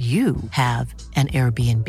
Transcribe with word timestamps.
you 0.00 0.36
have 0.52 0.94
an 1.16 1.26
Airbnb. 1.28 1.86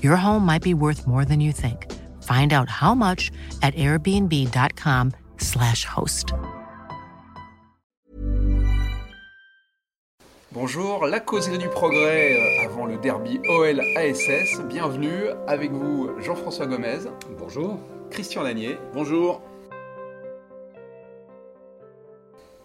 Your 0.00 0.14
home 0.14 0.46
might 0.46 0.62
be 0.62 0.74
worth 0.74 1.08
more 1.08 1.24
than 1.24 1.40
you 1.40 1.50
think. 1.50 1.90
Find 2.22 2.52
out 2.52 2.68
how 2.68 2.94
much 2.94 3.32
at 3.62 3.74
airbnb.com/slash 3.74 5.84
host. 5.84 6.34
Bonjour, 10.52 11.04
la 11.06 11.18
causerie 11.18 11.58
du 11.58 11.68
progrès 11.68 12.34
euh, 12.34 12.66
avant 12.66 12.86
le 12.86 12.96
derby 12.98 13.40
OL-ASS. 13.48 14.60
Bienvenue 14.68 15.30
avec 15.48 15.72
vous 15.72 16.10
Jean-François 16.20 16.66
Gomez. 16.66 17.08
Bonjour. 17.38 17.80
Christian 18.10 18.42
Lanier. 18.42 18.78
Bonjour. 18.92 19.40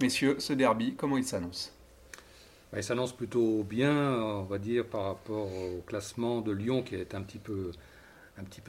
Messieurs, 0.02 0.36
ce 0.40 0.54
derby, 0.54 0.96
comment 0.96 1.18
il 1.18 1.24
s'annonce? 1.24 1.77
Il 2.76 2.84
s'annonce 2.84 3.14
plutôt 3.14 3.64
bien, 3.64 4.22
on 4.22 4.44
va 4.44 4.58
dire, 4.58 4.86
par 4.86 5.04
rapport 5.04 5.48
au 5.48 5.82
classement 5.86 6.42
de 6.42 6.52
Lyon 6.52 6.84
qui 6.84 6.96
est 6.96 7.16
un 7.16 7.22
petit 7.22 7.40
peu, 7.40 7.72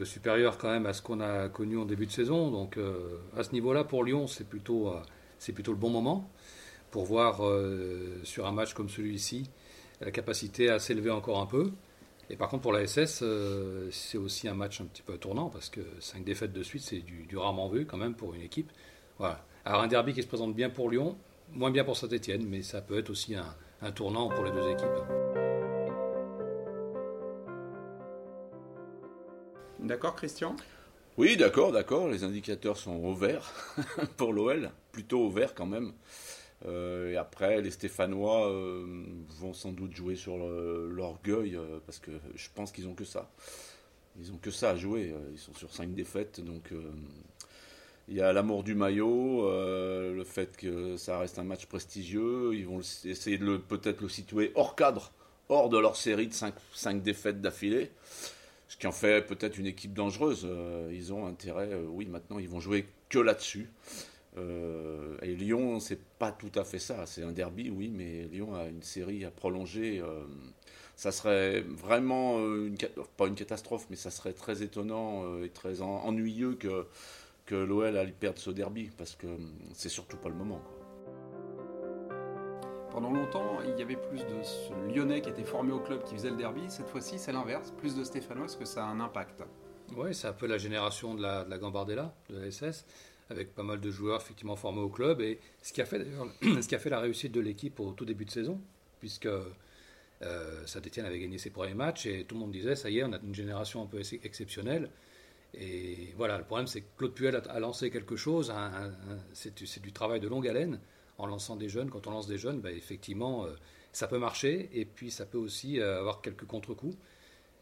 supérieur 0.05 0.57
quand 0.57 0.71
même 0.71 0.87
à 0.87 0.93
ce 0.93 1.03
qu'on 1.03 1.21
a 1.21 1.49
connu 1.49 1.77
en 1.79 1.85
début 1.85 2.07
de 2.07 2.13
saison. 2.13 2.51
Donc 2.51 2.77
euh, 2.77 3.19
à 3.37 3.43
ce 3.43 3.53
niveau-là, 3.53 3.85
pour 3.85 4.05
Lyon, 4.05 4.27
c'est 4.27 4.49
plutôt, 4.49 4.89
euh, 4.89 5.01
c'est 5.39 5.53
plutôt 5.53 5.73
le 5.73 5.79
bon 5.79 5.91
moment 5.91 6.31
pour 6.91 7.05
voir 7.05 7.45
euh, 7.45 8.21
sur 8.23 8.47
un 8.47 8.53
match 8.53 8.73
comme 8.73 8.89
celui-ci 8.89 9.51
la 10.01 10.13
capacité 10.13 10.71
à 10.71 10.79
s'élever 10.79 11.11
encore 11.11 11.41
un 11.41 11.47
peu. 11.47 11.73
Et 12.31 12.37
par 12.37 12.49
contre, 12.49 12.63
pour 12.63 12.73
la 12.73 12.87
SS, 12.87 13.25
c'est 13.91 14.19
aussi 14.19 14.47
un 14.47 14.55
match 14.55 14.81
un 14.81 14.85
petit 14.85 15.03
peu 15.03 15.19
tournant 15.19 15.49
parce 15.49 15.71
que 15.71 15.81
cinq 15.99 16.25
défaites 16.25 16.53
de 16.53 16.63
suite, 16.63 16.83
c'est 16.83 17.01
du, 17.01 17.25
du, 17.25 17.37
rarement 17.37 17.69
vu 17.69 17.85
quand 17.85 17.97
même 17.97 18.15
pour 18.15 18.35
une 18.35 18.43
équipe. 18.43 18.71
Voilà. 19.19 19.45
Alors 19.65 19.83
un 19.83 19.89
derby 19.89 20.13
qui 20.13 20.23
se 20.23 20.29
présente 20.29 20.55
bien 20.55 20.71
pour 20.71 20.89
Lyon, 20.89 21.17
moins 21.53 21.73
bien 21.73 21.85
pour 21.85 21.97
Saint-Etienne, 21.97 22.47
mais 22.47 22.63
ça 22.63 22.81
peut 22.81 22.99
être 22.99 23.11
aussi 23.11 23.35
un, 23.35 23.57
un 23.81 23.93
tournant 23.93 24.29
pour 24.29 24.45
les 24.45 24.51
deux 24.51 24.69
équipes. 24.71 24.89
D'accord, 29.81 30.17
Christian? 30.17 30.57
Oui, 31.17 31.37
d'accord, 31.37 31.73
d'accord. 31.73 32.09
Les 32.09 32.25
indicateurs 32.25 32.77
sont 32.77 32.97
au 32.97 33.15
vert 33.15 33.53
pour 34.17 34.33
l'OL, 34.33 34.71
plutôt 34.93 35.21
au 35.21 35.31
vert 35.31 35.55
quand 35.55 35.67
même. 35.67 35.93
Euh, 36.67 37.13
et 37.13 37.17
après, 37.17 37.61
les 37.61 37.71
Stéphanois 37.71 38.51
euh, 38.51 39.05
vont 39.39 39.53
sans 39.53 39.73
doute 39.73 39.95
jouer 39.95 40.17
sur 40.17 40.37
l'orgueil 40.37 41.57
euh, 41.57 41.79
parce 41.87 41.99
que 41.99 42.11
je 42.35 42.49
pense 42.55 42.73
qu'ils 42.73 42.89
ont 42.89 42.95
que 42.95 43.05
ça. 43.05 43.31
Ils 44.21 44.33
ont 44.33 44.39
que 44.39 44.51
ça 44.51 44.71
à 44.71 44.77
jouer. 44.77 45.15
Ils 45.33 45.39
sont 45.39 45.55
sur 45.55 45.73
cinq 45.73 45.95
défaites, 45.95 46.41
donc 46.41 46.73
il 48.09 48.17
y 48.17 48.23
a 48.23 48.33
l'amour 48.33 48.65
du 48.65 48.75
maillot, 48.75 49.47
euh, 49.47 50.15
le 50.15 50.25
fait 50.25 50.57
que 50.57 50.97
ça 50.97 51.19
reste 51.19 51.39
un 51.39 51.45
match 51.45 51.67
prestigieux. 51.67 52.55
Ils 52.55 52.67
vont 52.67 52.81
essayer 52.81 53.37
de 53.37 53.57
peut-être 53.59 54.01
le 54.01 54.09
situer 54.09 54.51
hors 54.55 54.77
cadre, 54.77 55.13
hors 55.51 55.69
de 55.69 55.79
leur 55.79 55.95
série 55.95 56.27
de 56.27 56.33
5, 56.33 57.03
défaites 57.03 57.43
d'affilée. 57.43 57.91
Ce 58.69 58.77
qui 58.77 58.87
en 58.87 58.93
fait 58.93 59.27
peut-être 59.27 59.59
une 59.59 59.67
équipe 59.67 59.93
dangereuse. 59.93 60.47
Euh, 60.49 60.91
ils 60.93 61.13
ont 61.13 61.27
intérêt, 61.27 61.69
euh, 61.71 61.85
oui, 61.87 62.07
maintenant 62.07 62.39
ils 62.39 62.49
vont 62.49 62.61
jouer 62.61 62.87
que 63.11 63.19
là-dessus. 63.19 63.71
et 65.23 65.35
Lyon, 65.35 65.81
c'est 65.81 66.01
pas 66.19 66.33
tout 66.33 66.53
à 66.55 66.65
fait 66.65 66.79
ça. 66.79 67.05
C'est 67.07 67.25
un 67.25 67.33
derby, 67.33 67.71
oui, 67.71 67.91
mais 67.93 68.29
Lyon 68.33 68.55
a 68.55 68.67
une 68.67 68.83
série 68.83 69.25
à 69.25 69.31
prolonger. 69.31 70.01
ça 70.95 71.11
serait 71.11 71.61
vraiment, 71.61 72.39
pas 73.17 73.27
une 73.27 73.35
catastrophe, 73.35 73.87
mais 73.91 73.97
ça 73.97 74.11
serait 74.11 74.35
très 74.35 74.63
étonnant 74.63 75.43
et 75.43 75.49
très 75.49 75.83
ennuyeux 75.83 76.55
que 76.55 76.87
que 77.49 77.55
l'OL 77.55 77.97
allait 77.97 78.13
perdre 78.13 78.39
ce 78.39 78.51
derby 78.51 78.91
parce 78.95 79.17
que 79.17 79.27
c'est 79.73 79.89
surtout 79.89 80.19
pas 80.19 80.29
le 80.29 80.35
moment. 80.35 80.63
Pendant 82.91 83.11
longtemps, 83.11 83.61
il 83.67 83.79
y 83.79 83.83
avait 83.83 83.97
plus 83.97 84.21
de 84.21 84.43
ce 84.43 84.71
Lyonnais 84.95 85.23
qui 85.23 85.31
était 85.31 85.45
formé 85.45 85.73
au 85.73 85.81
club 85.81 86.05
qui 86.05 86.15
faisait 86.15 86.29
le 86.29 86.37
derby. 86.37 86.61
Cette 86.69 86.89
fois-ci, 86.89 87.19
c'est 87.19 87.33
l'inverse. 87.33 87.73
Plus 87.79 87.97
de 87.97 88.05
Stéphanois, 88.05 88.45
est-ce 88.45 88.57
que 88.59 88.67
ça 88.67 88.85
a 88.85 88.89
un 88.89 89.01
impact 89.01 89.43
Oui, 89.97 90.15
c'est 90.15 90.29
un 90.29 90.35
peu 90.35 90.47
la 90.47 90.59
génération 90.59 91.15
de 91.15 91.23
la, 91.23 91.45
de 91.45 91.51
la 91.51 91.57
Gambardella, 91.57 92.15
de 92.29 92.39
la 92.39 92.51
SS, 92.51 92.85
avec 93.31 93.55
pas 93.55 93.63
mal 93.63 93.81
de 93.81 93.91
joueurs 93.91 94.21
effectivement 94.21 94.57
formés 94.57 94.83
au 94.83 94.91
club. 94.91 95.23
Et 95.23 95.41
ce 95.63 95.73
qui 95.73 95.81
a 95.81 95.87
fait, 95.87 96.07
ce 96.43 96.69
qui 96.69 96.75
a 96.75 96.79
fait 96.79 96.91
la 96.91 97.01
réussite 97.01 97.33
de 97.33 97.41
l'équipe 97.41 97.81
au 97.81 97.93
tout 97.93 98.05
début 98.05 98.27
de 98.27 98.31
saison, 98.31 98.61
puisque 99.01 99.27
euh, 99.27 100.67
Saint-Etienne 100.67 101.07
avait 101.07 101.21
gagné 101.21 101.39
ses 101.39 101.49
premiers 101.49 101.75
matchs 101.75 102.05
et 102.05 102.25
tout 102.25 102.35
le 102.35 102.43
monde 102.43 102.53
disait 102.53 102.77
ça 102.77 102.91
y 102.91 102.99
est, 102.99 103.05
on 103.05 103.13
a 103.15 103.19
une 103.23 103.35
génération 103.35 103.83
un 103.83 103.87
peu 103.87 104.03
exceptionnelle. 104.23 104.91
Et 105.55 106.13
voilà, 106.17 106.39
le 106.39 106.45
problème, 106.45 106.67
c'est 106.67 106.83
que 106.83 106.87
Claude 106.97 107.15
Puel 107.15 107.37
a, 107.37 107.61
lancé 107.61 107.91
quelque 107.91 108.17
chose, 108.17 108.53
c'est 109.33 109.83
du 109.83 109.93
travail 109.93 110.21
de 110.21 110.29
longue 110.29 110.47
haleine, 110.47 110.79
en 111.17 111.27
lançant 111.27 111.57
des 111.57 111.69
jeunes. 111.69 111.91
Quand 111.91 112.07
on 112.07 112.11
lance 112.11 112.27
des 112.27 112.39
jeunes, 112.39 112.61
bah, 112.61 112.71
effectivement, 112.71 113.45
euh, 113.45 113.55
ça 113.93 114.07
peut 114.07 114.19
marcher, 114.19 114.71
et 114.73 114.85
puis 114.85 115.11
ça 115.11 115.27
peut 115.27 115.39
aussi 115.39 115.81
euh, 115.81 115.99
avoir 115.99 116.21
quelques 116.23 116.47
contre-coups. 116.47 116.97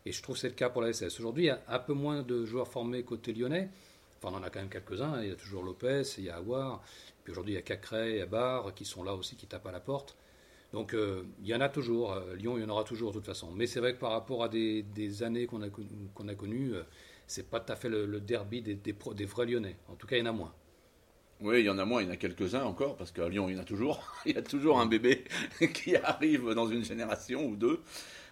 Et 0.05 0.13
je 0.13 0.23
trouve 0.23 0.37
que 0.37 0.41
c'est 0.41 0.49
le 0.49 0.55
cas 0.55 0.69
pour 0.69 0.83
la 0.83 0.93
SS. 0.93 1.19
Aujourd'hui, 1.19 1.45
il 1.45 1.47
y 1.47 1.51
a 1.51 1.63
un 1.69 1.79
peu 1.79 1.93
moins 1.93 2.23
de 2.23 2.45
joueurs 2.45 2.69
formés 2.69 3.03
côté 3.03 3.33
lyonnais. 3.33 3.71
Enfin, 4.19 4.35
on 4.35 4.39
en 4.39 4.43
a 4.43 4.51
quand 4.51 4.61
même 4.61 4.69
quelques-uns. 4.69 5.21
Il 5.23 5.29
y 5.29 5.33
a 5.33 5.37
toujours 5.37 5.65
Lopez, 5.65 6.03
il 6.19 6.25
y 6.25 6.31
a 6.31 6.37
Aouar. 6.37 6.83
Puis 7.25 7.33
aujourd'hui, 7.33 7.55
il 7.55 7.57
y 7.57 7.59
a 7.59 7.63
Cacré, 7.63 8.13
il 8.13 8.19
y 8.19 8.21
a 8.21 8.27
Barre, 8.27 8.73
qui 8.75 8.85
sont 8.85 9.03
là 9.03 9.15
aussi, 9.15 9.35
qui 9.37 9.47
tapent 9.47 9.67
à 9.67 9.73
la 9.73 9.81
porte. 9.81 10.17
Donc, 10.73 10.95
euh, 10.95 11.25
il 11.41 11.49
y 11.49 11.55
en 11.55 11.61
a 11.61 11.69
toujours. 11.69 12.15
Lyon, 12.37 12.57
il 12.57 12.63
y 12.63 12.65
en 12.65 12.69
aura 12.69 12.85
toujours 12.85 13.11
de 13.11 13.17
toute 13.17 13.27
façon. 13.27 13.51
Mais 13.53 13.67
c'est 13.67 13.81
vrai 13.81 13.95
que 13.95 13.99
par 13.99 14.13
rapport 14.13 14.45
à 14.45 14.49
des, 14.49 14.85
années 15.25 15.47
qu'on 15.47 15.63
a, 15.63 15.67
a 15.67 16.35
connues, 16.35 16.75
c'est 17.27 17.49
pas 17.49 17.61
tout 17.61 17.73
à 17.73 17.77
fait 17.77 17.89
le, 17.89 18.21
derby 18.21 18.63
des, 18.63 18.75
des, 18.75 19.25
vrais 19.25 19.47
Lyonnais. 19.47 19.77
En 19.89 19.95
tout 19.95 20.07
cas, 20.07 20.17
il 20.17 20.21
y 20.21 20.23
en 20.23 20.27
a 20.27 20.33
moins. 20.33 20.53
Oui, 21.41 21.61
il 21.61 21.67
y 21.67 21.71
en 21.71 21.79
a 21.79 21.85
moins, 21.85 22.01
il 22.01 22.07
y 22.07 22.09
en 22.09 22.13
a 22.13 22.17
quelques-uns 22.17 22.65
encore, 22.65 22.97
parce 22.97 23.13
qu'à 23.13 23.29
Lyon, 23.29 23.49
il 23.49 23.57
y 23.57 23.59
en 23.59 23.63
a 23.63 23.65
toujours. 23.65 24.15
il 24.27 24.35
y 24.35 24.39
a 24.39 24.43
toujours 24.43 24.81
un 24.81 24.87
bébé 24.87 25.25
qui 25.75 25.97
arrive 25.97 26.55
dans 26.55 26.67
une 26.67 26.85
génération 26.85 27.45
ou 27.47 27.57
deux. 27.57 27.81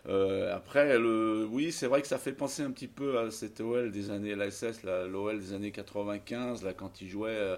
Euh, 0.06 0.54
après, 0.54 0.98
le, 0.98 1.46
oui, 1.50 1.72
c'est 1.72 1.86
vrai 1.86 2.02
que 2.02 2.06
ça 2.06 2.18
fait 2.18 2.32
penser 2.32 2.62
un 2.62 2.70
petit 2.70 2.88
peu 2.88 3.18
à 3.18 3.30
cette 3.30 3.60
OL 3.60 3.90
des 3.90 4.10
années, 4.10 4.34
la 4.34 4.50
SS, 4.50 4.82
l'OL 4.82 5.38
des 5.38 5.52
années 5.54 5.70
95, 5.70 6.62
là, 6.62 6.74
quand 6.74 7.00
il 7.00 7.08
jouait 7.08 7.30
euh, 7.30 7.56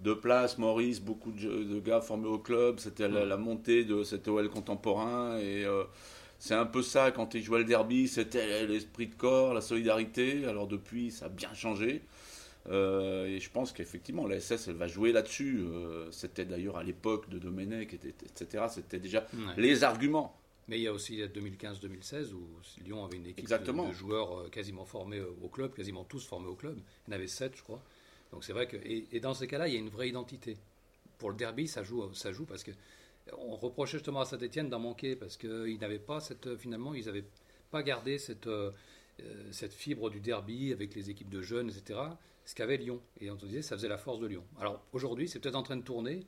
deux 0.00 0.18
places, 0.18 0.58
Maurice, 0.58 1.00
beaucoup 1.00 1.32
de, 1.32 1.80
gars 1.80 2.00
formés 2.00 2.28
au 2.28 2.38
club, 2.38 2.78
c'était 2.78 3.08
la, 3.08 3.36
montée 3.36 3.84
de 3.84 4.04
cet 4.04 4.28
OL 4.28 4.48
contemporain, 4.48 5.38
et 5.38 5.64
euh, 5.64 5.84
c'est 6.38 6.54
un 6.54 6.66
peu 6.66 6.82
ça, 6.82 7.10
quand 7.10 7.34
il 7.34 7.42
jouait 7.42 7.58
le 7.58 7.64
derby, 7.64 8.06
c'était 8.06 8.66
l'esprit 8.66 9.08
de 9.08 9.14
corps, 9.14 9.54
la 9.54 9.60
solidarité. 9.60 10.46
Alors 10.46 10.68
depuis, 10.68 11.10
ça 11.10 11.26
a 11.26 11.28
bien 11.28 11.52
changé. 11.52 12.02
Euh, 12.70 13.26
et 13.26 13.40
je 13.40 13.50
pense 13.50 13.72
qu'effectivement, 13.72 14.26
la 14.26 14.38
SS, 14.40 14.68
elle 14.68 14.76
va 14.76 14.86
jouer 14.86 15.12
là-dessus. 15.12 15.60
Euh, 15.60 16.10
c'était 16.12 16.44
d'ailleurs 16.44 16.76
à 16.76 16.84
l'époque 16.84 17.28
de 17.28 17.38
Domenech, 17.38 17.92
etc. 17.94 18.66
C'était 18.70 19.00
déjà 19.00 19.26
les 19.56 19.82
arguments. 19.82 20.38
Mais 20.68 20.78
il 20.78 20.82
y 20.82 20.86
a 20.86 20.92
aussi 20.92 21.22
2015-2016 21.22 22.34
où 22.34 22.46
Lyon 22.84 23.04
avait 23.04 23.16
une 23.16 23.26
équipe 23.26 23.48
de, 23.48 23.92
joueurs 23.92 24.38
euh, 24.40 24.48
quasiment 24.50 24.84
formés 24.84 25.22
au 25.42 25.48
club, 25.48 25.74
quasiment 25.74 26.04
tous 26.04 26.26
formés 26.26 26.48
au 26.48 26.54
club. 26.54 26.78
Il 27.06 27.10
y 27.10 27.14
en 27.14 27.16
avait 27.16 27.26
sept, 27.26 27.56
je 27.56 27.62
crois. 27.62 27.82
Donc 28.32 28.44
c'est 28.44 28.52
vrai 28.52 28.68
que. 28.68 28.76
Et, 28.76 29.06
et 29.12 29.18
dans 29.18 29.32
ces 29.32 29.46
cas-là, 29.46 29.66
il 29.66 29.74
y 29.74 29.76
a 29.76 29.80
une 29.80 29.88
vraie 29.88 30.10
identité. 30.10 30.56
Pour 31.16 31.30
le 31.30 31.36
derby, 31.36 31.66
ça 31.66 31.82
joue, 31.82 32.12
ça 32.12 32.32
joue 32.32 32.44
parce 32.44 32.62
que 32.62 32.70
on 33.36 33.56
reprochait 33.56 33.98
justement 33.98 34.20
à 34.20 34.24
Saint-Etienne 34.24 34.68
d'en 34.68 34.78
manquer 34.78 35.16
parce 35.16 35.36
qu'ils 35.36 35.78
n'avaient 35.80 35.98
pas 35.98 36.20
cette, 36.20 36.56
finalement, 36.56 36.94
ils 36.94 37.06
n'avaient 37.06 37.24
pas 37.70 37.82
gardé 37.82 38.18
cette, 38.18 38.46
euh, 38.46 38.72
cette 39.50 39.72
fibre 39.72 40.10
du 40.10 40.20
derby 40.20 40.72
avec 40.72 40.94
les 40.94 41.10
équipes 41.10 41.30
de 41.30 41.42
jeunes, 41.42 41.68
etc. 41.70 42.00
Ce 42.44 42.54
qu'avait 42.54 42.76
Lyon. 42.76 43.00
Et 43.20 43.30
on 43.30 43.38
se 43.38 43.46
disait, 43.46 43.62
ça 43.62 43.76
faisait 43.76 43.88
la 43.88 43.98
force 43.98 44.20
de 44.20 44.26
Lyon. 44.26 44.44
Alors 44.60 44.82
aujourd'hui, 44.92 45.28
c'est 45.28 45.38
peut-être 45.38 45.56
en 45.56 45.62
train 45.62 45.76
de 45.76 45.82
tourner, 45.82 46.26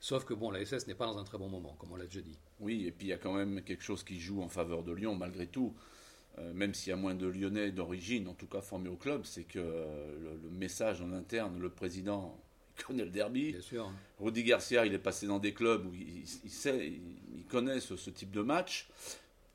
sauf 0.00 0.24
que 0.24 0.34
bon, 0.34 0.50
la 0.50 0.64
SS 0.64 0.86
n'est 0.86 0.94
pas 0.94 1.06
dans 1.06 1.18
un 1.18 1.24
très 1.24 1.38
bon 1.38 1.48
moment, 1.48 1.74
comme 1.78 1.92
on 1.92 1.96
l'a 1.96 2.04
déjà 2.04 2.20
dit. 2.20 2.38
Oui, 2.60 2.86
et 2.86 2.92
puis 2.92 3.06
il 3.06 3.10
y 3.10 3.14
a 3.14 3.18
quand 3.18 3.32
même 3.32 3.62
quelque 3.62 3.82
chose 3.82 4.04
qui 4.04 4.20
joue 4.20 4.42
en 4.42 4.48
faveur 4.48 4.82
de 4.82 4.92
Lyon, 4.92 5.14
malgré 5.14 5.46
tout. 5.46 5.74
Euh, 6.38 6.52
même 6.54 6.72
s'il 6.72 6.90
y 6.90 6.92
a 6.92 6.96
moins 6.96 7.14
de 7.14 7.26
Lyonnais 7.26 7.72
d'origine, 7.72 8.26
en 8.28 8.34
tout 8.34 8.46
cas 8.46 8.60
formés 8.60 8.88
au 8.88 8.96
club, 8.96 9.24
c'est 9.24 9.44
que 9.44 9.58
euh, 9.58 10.38
le, 10.42 10.50
message 10.50 11.02
en 11.02 11.12
interne, 11.12 11.58
le 11.58 11.68
président 11.68 12.38
connaît 12.86 13.04
le 13.04 13.10
derby. 13.10 13.52
Bien 13.52 13.60
sûr. 13.60 13.90
Rudy 14.20 14.44
Garcia, 14.44 14.86
il 14.86 14.94
est 14.94 14.98
passé 14.98 15.26
dans 15.26 15.38
des 15.38 15.52
clubs 15.52 15.84
où 15.86 15.92
il, 15.94 16.50
sait, 16.50 16.92
il, 17.36 17.44
connaît 17.46 17.80
ce, 17.80 18.10
type 18.10 18.30
de 18.30 18.42
match. 18.42 18.88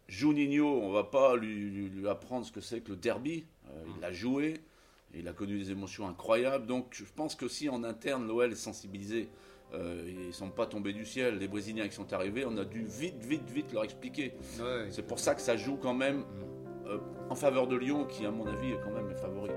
Juninho, 0.07 0.81
on 0.81 0.91
va 0.91 1.03
pas 1.03 1.35
lui, 1.35 2.07
apprendre 2.07 2.45
ce 2.45 2.51
que 2.51 2.61
c'est 2.61 2.81
que 2.81 2.89
le 2.89 2.95
derby. 2.95 3.45
Euh, 3.69 3.83
il 3.95 4.01
l'a 4.01 4.13
joué, 4.13 4.61
il 5.13 5.27
a 5.27 5.33
connu 5.33 5.57
des 5.57 5.71
émotions 5.71 6.07
incroyables. 6.07 6.65
Donc 6.65 6.87
je 6.91 7.03
pense 7.15 7.35
que 7.35 7.47
si 7.47 7.69
en 7.69 7.83
interne 7.83 8.27
l'OL 8.27 8.51
est 8.51 8.55
sensibilisé, 8.55 9.29
euh, 9.73 10.05
ils 10.07 10.27
ne 10.27 10.31
sont 10.31 10.49
pas 10.49 10.65
tombés 10.65 10.93
du 10.93 11.05
ciel. 11.05 11.39
Les 11.39 11.47
Brésiliens 11.47 11.87
qui 11.87 11.95
sont 11.95 12.13
arrivés, 12.13 12.45
on 12.45 12.57
a 12.57 12.63
dû 12.63 12.83
vite, 12.83 13.21
vite, 13.25 13.49
vite 13.49 13.73
leur 13.73 13.83
expliquer. 13.83 14.33
C'est 14.89 15.05
pour 15.05 15.19
ça 15.19 15.35
que 15.35 15.41
ça 15.41 15.57
joue 15.57 15.75
quand 15.75 15.93
même 15.93 16.23
en 17.29 17.35
faveur 17.35 17.67
de 17.67 17.75
Lyon, 17.75 18.05
qui 18.05 18.25
à 18.25 18.31
mon 18.31 18.47
avis 18.47 18.71
est 18.71 18.79
quand 18.81 18.91
même 18.91 19.13
favori. 19.17 19.49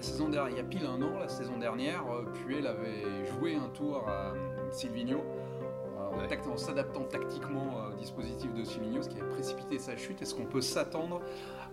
La 0.00 0.06
saison 0.06 0.30
dernière, 0.30 0.50
il 0.50 0.56
y 0.56 0.60
a 0.60 0.64
pile 0.64 0.86
un 0.86 1.02
an, 1.02 1.18
la 1.18 1.28
saison 1.28 1.58
dernière, 1.58 2.02
Puel 2.32 2.66
avait 2.66 3.26
joué 3.26 3.54
un 3.54 3.68
tour 3.68 4.08
à 4.08 4.32
Silvigno 4.70 5.22
en, 5.98 6.56
s'adaptant 6.56 7.04
tactiquement 7.04 7.84
au 7.88 7.98
dispositif 7.98 8.54
de 8.54 8.64
Silvigno, 8.64 9.02
ce 9.02 9.10
qui 9.10 9.20
a 9.20 9.24
précipité 9.24 9.78
sa 9.78 9.98
chute. 9.98 10.22
Est-ce 10.22 10.34
qu'on 10.34 10.46
peut 10.46 10.62
s'attendre 10.62 11.20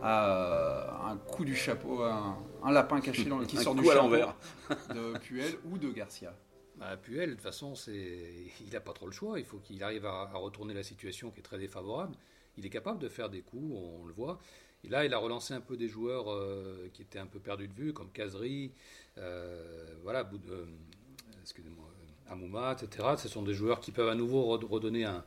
à 0.02 1.08
un 1.10 1.16
coup 1.16 1.46
du 1.46 1.56
chapeau, 1.56 2.04
un, 2.04 2.38
un 2.64 2.72
lapin 2.74 3.00
caché 3.00 3.24
dans 3.24 3.40
le 3.40 3.46
qui 3.48 3.56
sort 3.56 3.76
du 3.76 3.86
chapeau 3.86 4.10
de 4.94 5.18
Puel 5.20 5.54
ou 5.72 5.78
de 5.78 5.90
Garcia? 5.90 6.34
Bah, 6.76 6.98
Puel, 6.98 7.30
de 7.30 7.36
toute 7.36 7.44
façon, 7.44 7.76
il 7.88 8.74
n'a 8.74 8.82
pas 8.82 8.92
trop 8.92 9.06
le 9.06 9.14
choix. 9.14 9.40
Il 9.40 9.46
faut 9.46 9.60
qu'il 9.60 9.82
arrive 9.82 10.06
à, 10.06 10.26
retourner 10.34 10.74
la 10.74 10.84
situation 10.84 11.32
qui 11.32 11.40
est 11.40 11.44
très 11.44 11.60
défavorable. 11.60 12.14
Il 12.58 12.66
est 12.66 12.70
capable 12.70 13.00
de 13.00 13.08
faire 13.08 13.30
des 13.30 13.42
coups, 13.42 13.72
on 13.74 14.06
le 14.06 14.12
voit. 14.12 14.38
Et 14.84 14.90
là, 14.90 15.06
il 15.06 15.14
a 15.14 15.18
relancé 15.18 15.54
un 15.54 15.62
peu 15.62 15.76
des 15.76 15.88
joueurs 15.88 16.32
euh, 16.32 16.90
qui 16.94 17.02
étaient 17.02 17.20
un 17.20 17.26
peu 17.26 17.40
perdus 17.40 17.68
de 17.68 17.74
vue, 17.74 17.94
comme 17.94 18.12
Kazri, 18.12 18.72
euh, 19.18 19.86
voilà, 20.04 20.30
euh, 20.52 20.66
Amouma, 22.30 22.74
etc. 22.74 23.08
Ce 23.18 23.28
sont 23.28 23.42
des 23.42 23.54
joueurs 23.54 23.80
qui 23.80 23.92
peuvent 23.92 24.10
à 24.10 24.16
nouveau 24.16 24.46
redonner 24.46 25.06
un, 25.06 25.24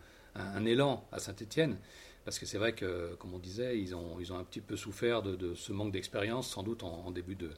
élan 0.65 1.07
à 1.13 1.19
Saint-Etienne. 1.19 1.79
Parce 2.25 2.39
que 2.39 2.47
c'est 2.47 2.59
vrai 2.59 2.75
que, 2.75 3.15
comme 3.17 3.35
on 3.35 3.39
disait, 3.39 3.79
ils 3.79 3.95
ont, 3.95 4.21
ils 4.21 4.33
ont 4.33 4.39
un 4.39 4.45
petit 4.45 4.61
peu 4.61 4.77
souffert 4.77 5.23
de, 5.23 5.55
ce 5.55 5.73
manque 5.73 5.93
d'expérience, 5.93 6.49
sans 6.49 6.63
doute 6.63 6.83
en, 6.83 7.11
début 7.11 7.35
de. 7.35 7.51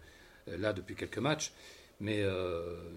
là, 0.47 0.73
depuis 0.73 0.95
quelques 0.95 1.19
matchs. 1.19 1.53
Mais 2.01 2.25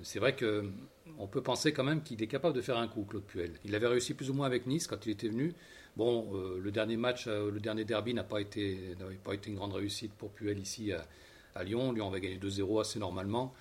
c'est 0.04 0.20
vrai 0.20 0.36
qu'on 0.36 1.28
peut 1.28 1.42
penser 1.42 1.74
quand 1.74 1.84
même 1.84 2.04
qu'il 2.04 2.22
est 2.22 2.28
capable 2.28 2.56
de 2.56 2.62
faire 2.62 2.78
un 2.78 2.88
coup, 2.88 3.04
Claude 3.04 3.26
Puel. 3.26 3.52
Il 3.66 3.76
avait 3.76 3.88
réussi 3.88 4.14
plus 4.14 4.30
ou 4.30 4.36
moins 4.36 4.46
avec 4.46 4.68
Nice 4.68 4.88
quand 4.88 5.06
il 5.06 5.12
était 5.12 5.28
venu. 5.28 5.54
Bon, 5.98 6.30
euh, 6.34 6.60
le 6.62 6.72
dernier 6.72 6.98
match, 6.98 7.26
euh, 7.28 7.50
le 7.50 7.60
dernier 7.60 7.86
derby 7.86 8.14
n'a 8.14 8.24
pas 8.24 8.42
été, 8.42 8.96
pas 9.24 9.34
été 9.34 9.50
une 9.50 9.56
grande 9.56 9.74
réussite 9.74 10.14
pour 10.14 10.32
Puel 10.32 10.60
ici 10.60 10.92
à, 10.92 11.64
Lyon. 11.64 11.94
Lyon 11.94 12.10
avait 12.10 12.22
gagné 12.22 12.38
2-0 12.38 12.82
assez 12.82 13.00
normalement. 13.00 13.54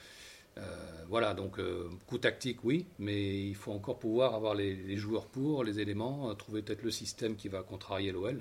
voilà, 1.09 1.35
donc 1.35 1.61
coup 2.07 2.19
tactique, 2.19 2.65
oui, 2.65 2.87
mais 2.99 3.47
il 3.47 3.55
faut 3.55 3.73
encore 3.73 3.99
pouvoir 3.99 4.35
avoir 4.35 4.55
les, 4.55 4.97
joueurs 4.97 5.27
pour, 5.27 5.65
les 5.65 5.79
éléments, 5.81 6.35
trouver 6.35 6.63
peut-être 6.63 6.83
le 6.83 6.91
système 6.91 7.37
qui 7.37 7.49
va 7.49 7.63
contrarier 7.63 8.11
l'OL. 8.13 8.39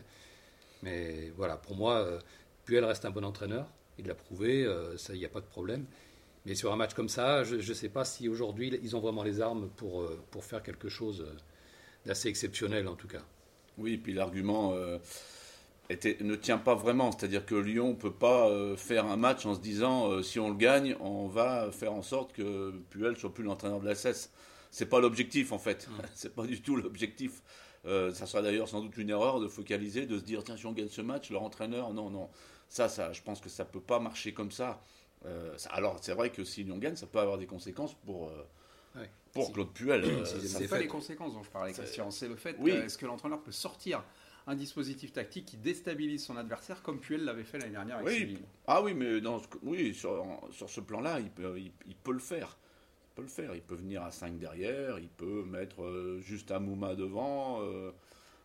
Mais 0.81 1.31
voilà, 1.37 1.55
pour 1.57 1.75
moi, 1.75 2.19
Puel 2.65 2.83
reste 2.85 3.05
un 3.05 3.11
bon 3.11 3.23
entraîneur. 3.23 3.67
Il 3.99 4.07
l'a 4.07 4.15
prouvé, 4.15 4.67
il 5.09 5.19
n'y 5.19 5.25
a 5.25 5.29
pas 5.29 5.41
de 5.41 5.45
problème. 5.45 5.85
Mais 6.45 6.55
sur 6.55 6.73
un 6.73 6.75
match 6.75 6.93
comme 6.93 7.09
ça, 7.09 7.43
je 7.43 7.55
ne 7.55 7.73
sais 7.73 7.89
pas 7.89 8.03
si 8.03 8.27
aujourd'hui 8.27 8.77
ils 8.83 8.95
ont 8.95 8.99
vraiment 8.99 9.23
les 9.23 9.39
armes 9.39 9.69
pour, 9.77 10.01
euh, 10.01 10.21
pour 10.31 10.43
faire 10.43 10.61
quelque 10.61 10.89
chose 10.89 11.21
euh, 11.21 11.37
d'assez 12.05 12.27
exceptionnel 12.27 12.87
en 12.87 12.95
tout 12.95 13.07
cas. 13.07 13.23
Oui, 13.77 13.97
puis 13.97 14.13
l'argument 14.13 14.73
euh, 14.73 14.97
ne 15.89 16.35
tient 16.35 16.57
pas 16.57 16.75
vraiment. 16.75 17.11
C'est-à-dire 17.11 17.45
que 17.45 17.55
Lyon 17.55 17.89
ne 17.89 17.95
peut 17.95 18.13
pas 18.13 18.49
faire 18.77 19.05
un 19.05 19.17
match 19.17 19.45
en 19.45 19.55
se 19.55 19.59
disant 19.59 20.21
si 20.21 20.39
on 20.39 20.49
le 20.49 20.55
gagne, 20.55 20.95
on 20.99 21.27
va 21.27 21.71
faire 21.71 21.93
en 21.93 22.01
sorte 22.01 22.33
que 22.33 22.71
Puel 22.89 23.17
soit 23.17 23.33
plus 23.33 23.43
l'entraîneur 23.43 23.79
de 23.79 23.85
la 23.85 23.95
SS. 23.95 24.31
C'est 24.71 24.87
pas 24.87 24.99
l'objectif 24.99 25.51
en 25.51 25.59
fait. 25.59 25.87
C'est 26.13 26.35
pas 26.35 26.45
du 26.45 26.61
tout 26.61 26.75
l'objectif. 26.75 27.41
ça 27.83 28.25
sera 28.25 28.41
d'ailleurs 28.41 28.69
sans 28.69 28.81
doute 28.81 28.97
une 28.97 29.09
erreur 29.09 29.39
de 29.39 29.47
focaliser, 29.47 30.05
de 30.05 30.17
se 30.17 30.23
dire 30.23 30.43
tiens 30.43 30.57
si 30.57 30.65
on 30.65 30.71
gagne 30.71 30.89
ce 30.89 31.01
match, 31.01 31.31
leur 31.31 31.43
entraîneur, 31.43 31.93
non 31.93 32.09
non. 32.09 32.29
Ça, 32.69 32.89
ça, 32.89 33.11
je 33.11 33.21
pense 33.21 33.39
que 33.39 33.49
ça 33.49 33.65
peut 33.65 33.81
pas 33.81 33.99
marcher 33.99 34.33
comme 34.33 34.51
ça. 34.51 34.81
Euh, 35.25 35.55
alors, 35.69 35.97
c'est 36.01 36.13
vrai 36.13 36.31
que 36.31 36.43
si 36.43 36.63
Lyon 36.63 36.77
gagne, 36.77 36.95
ça 36.95 37.07
peut 37.07 37.19
avoir 37.19 37.37
des 37.37 37.45
conséquences 37.45 37.93
pour, 37.93 38.31
euh, 38.95 39.05
pour 39.31 39.51
Claude 39.51 39.71
Puel. 39.73 40.03
Euh, 40.05 40.25
c'est 40.25 40.67
pas 40.67 40.79
les 40.79 40.87
conséquences 40.87 41.33
dont 41.33 41.43
je 41.43 41.49
parlais, 41.49 41.73
Christian. 41.73 42.11
C'est 42.11 42.27
le 42.27 42.35
fait 42.35 42.55
est 42.65 42.89
ce 42.89 42.97
que 42.97 43.05
l'entraîneur 43.05 43.41
peut 43.41 43.51
sortir 43.51 44.03
un 44.45 44.55
dispositif 44.55 45.13
tactique 45.13 45.45
qui 45.45 45.57
déstabilise 45.57 46.25
son 46.25 46.35
adversaire 46.35 46.81
comme 46.81 46.99
Puel 46.99 47.23
l'avait 47.23 47.43
fait 47.43 47.57
l'année 47.57 47.71
dernière 47.71 47.97
avec 47.97 48.09
oui. 48.09 48.37
Ah 48.67 48.81
oui, 48.81 48.93
mais 48.93 49.21
dans, 49.21 49.41
oui, 49.63 49.93
sur, 49.93 50.25
sur 50.51 50.69
ce 50.69 50.81
plan-là, 50.81 51.19
il 51.19 51.29
peut, 51.29 51.57
il, 51.57 51.95
peut 51.95 52.11
le 52.11 52.19
faire. 52.19 52.57
Il 53.05 53.15
peut 53.15 53.21
le 53.21 53.29
faire. 53.29 53.55
Il 53.55 53.61
peut 53.61 53.75
venir 53.75 54.03
à 54.03 54.11
5 54.11 54.37
derrière, 54.37 54.99
il 54.99 55.09
peut 55.09 55.43
mettre 55.43 56.17
juste 56.19 56.51
Amouma 56.51 56.95
devant, 56.95 57.61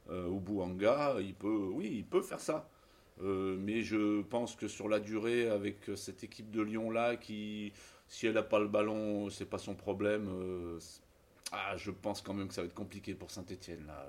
ou 0.09 0.41
Bouanga. 0.41 1.17
Il 1.21 1.35
peut, 1.35 1.69
oui, 1.73 1.91
il 1.97 2.05
peut 2.05 2.23
faire 2.23 2.41
ça. 2.41 2.69
Euh, 3.23 3.57
mais 3.59 3.83
je 3.83 4.23
pense 4.23 4.55
que 4.55 4.69
sur 4.69 4.89
la 4.89 5.01
durée, 5.01 5.49
avec 5.49 5.91
cette 5.97 6.23
équipe 6.23 6.51
de 6.51 6.63
Lyon 6.63 6.91
là, 6.91 7.17
qui, 7.17 7.73
si 8.09 8.27
elle 8.27 8.35
n'a 8.35 8.43
pas 8.43 8.59
le 8.59 8.69
ballon, 8.69 9.31
c'est 9.31 9.49
pas 9.49 9.59
son 9.59 9.75
problème. 9.75 10.29
Euh, 10.29 10.79
ah, 11.53 11.77
je 11.77 11.91
pense 11.91 12.21
quand 12.21 12.35
même 12.35 12.49
que 12.49 12.55
ça 12.55 12.63
va 12.63 12.67
être 12.67 12.75
compliqué 12.75 13.15
pour 13.15 13.31
Saint-Etienne 13.31 13.87
là. 13.87 14.07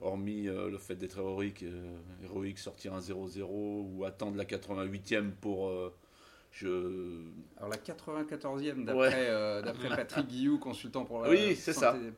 Hormis 0.00 0.48
euh, 0.48 0.68
le 0.68 0.78
fait 0.78 0.96
d'être 0.96 1.18
héroïque, 1.18 1.64
héroïque, 2.24 2.58
sortir 2.58 2.92
un 2.92 2.98
0-0 2.98 3.44
ou 3.46 4.04
attendre 4.04 4.36
la 4.36 4.44
88e 4.44 5.30
pour 5.30 5.70
alors 6.60 7.70
la 7.70 7.76
94e 7.76 8.88
euh, 8.88 9.62
d'après 9.62 9.88
Patrick 9.96 10.26
Guillou, 10.26 10.58
consultant 10.58 11.04
pour, 11.04 11.22
oui, 11.28 11.58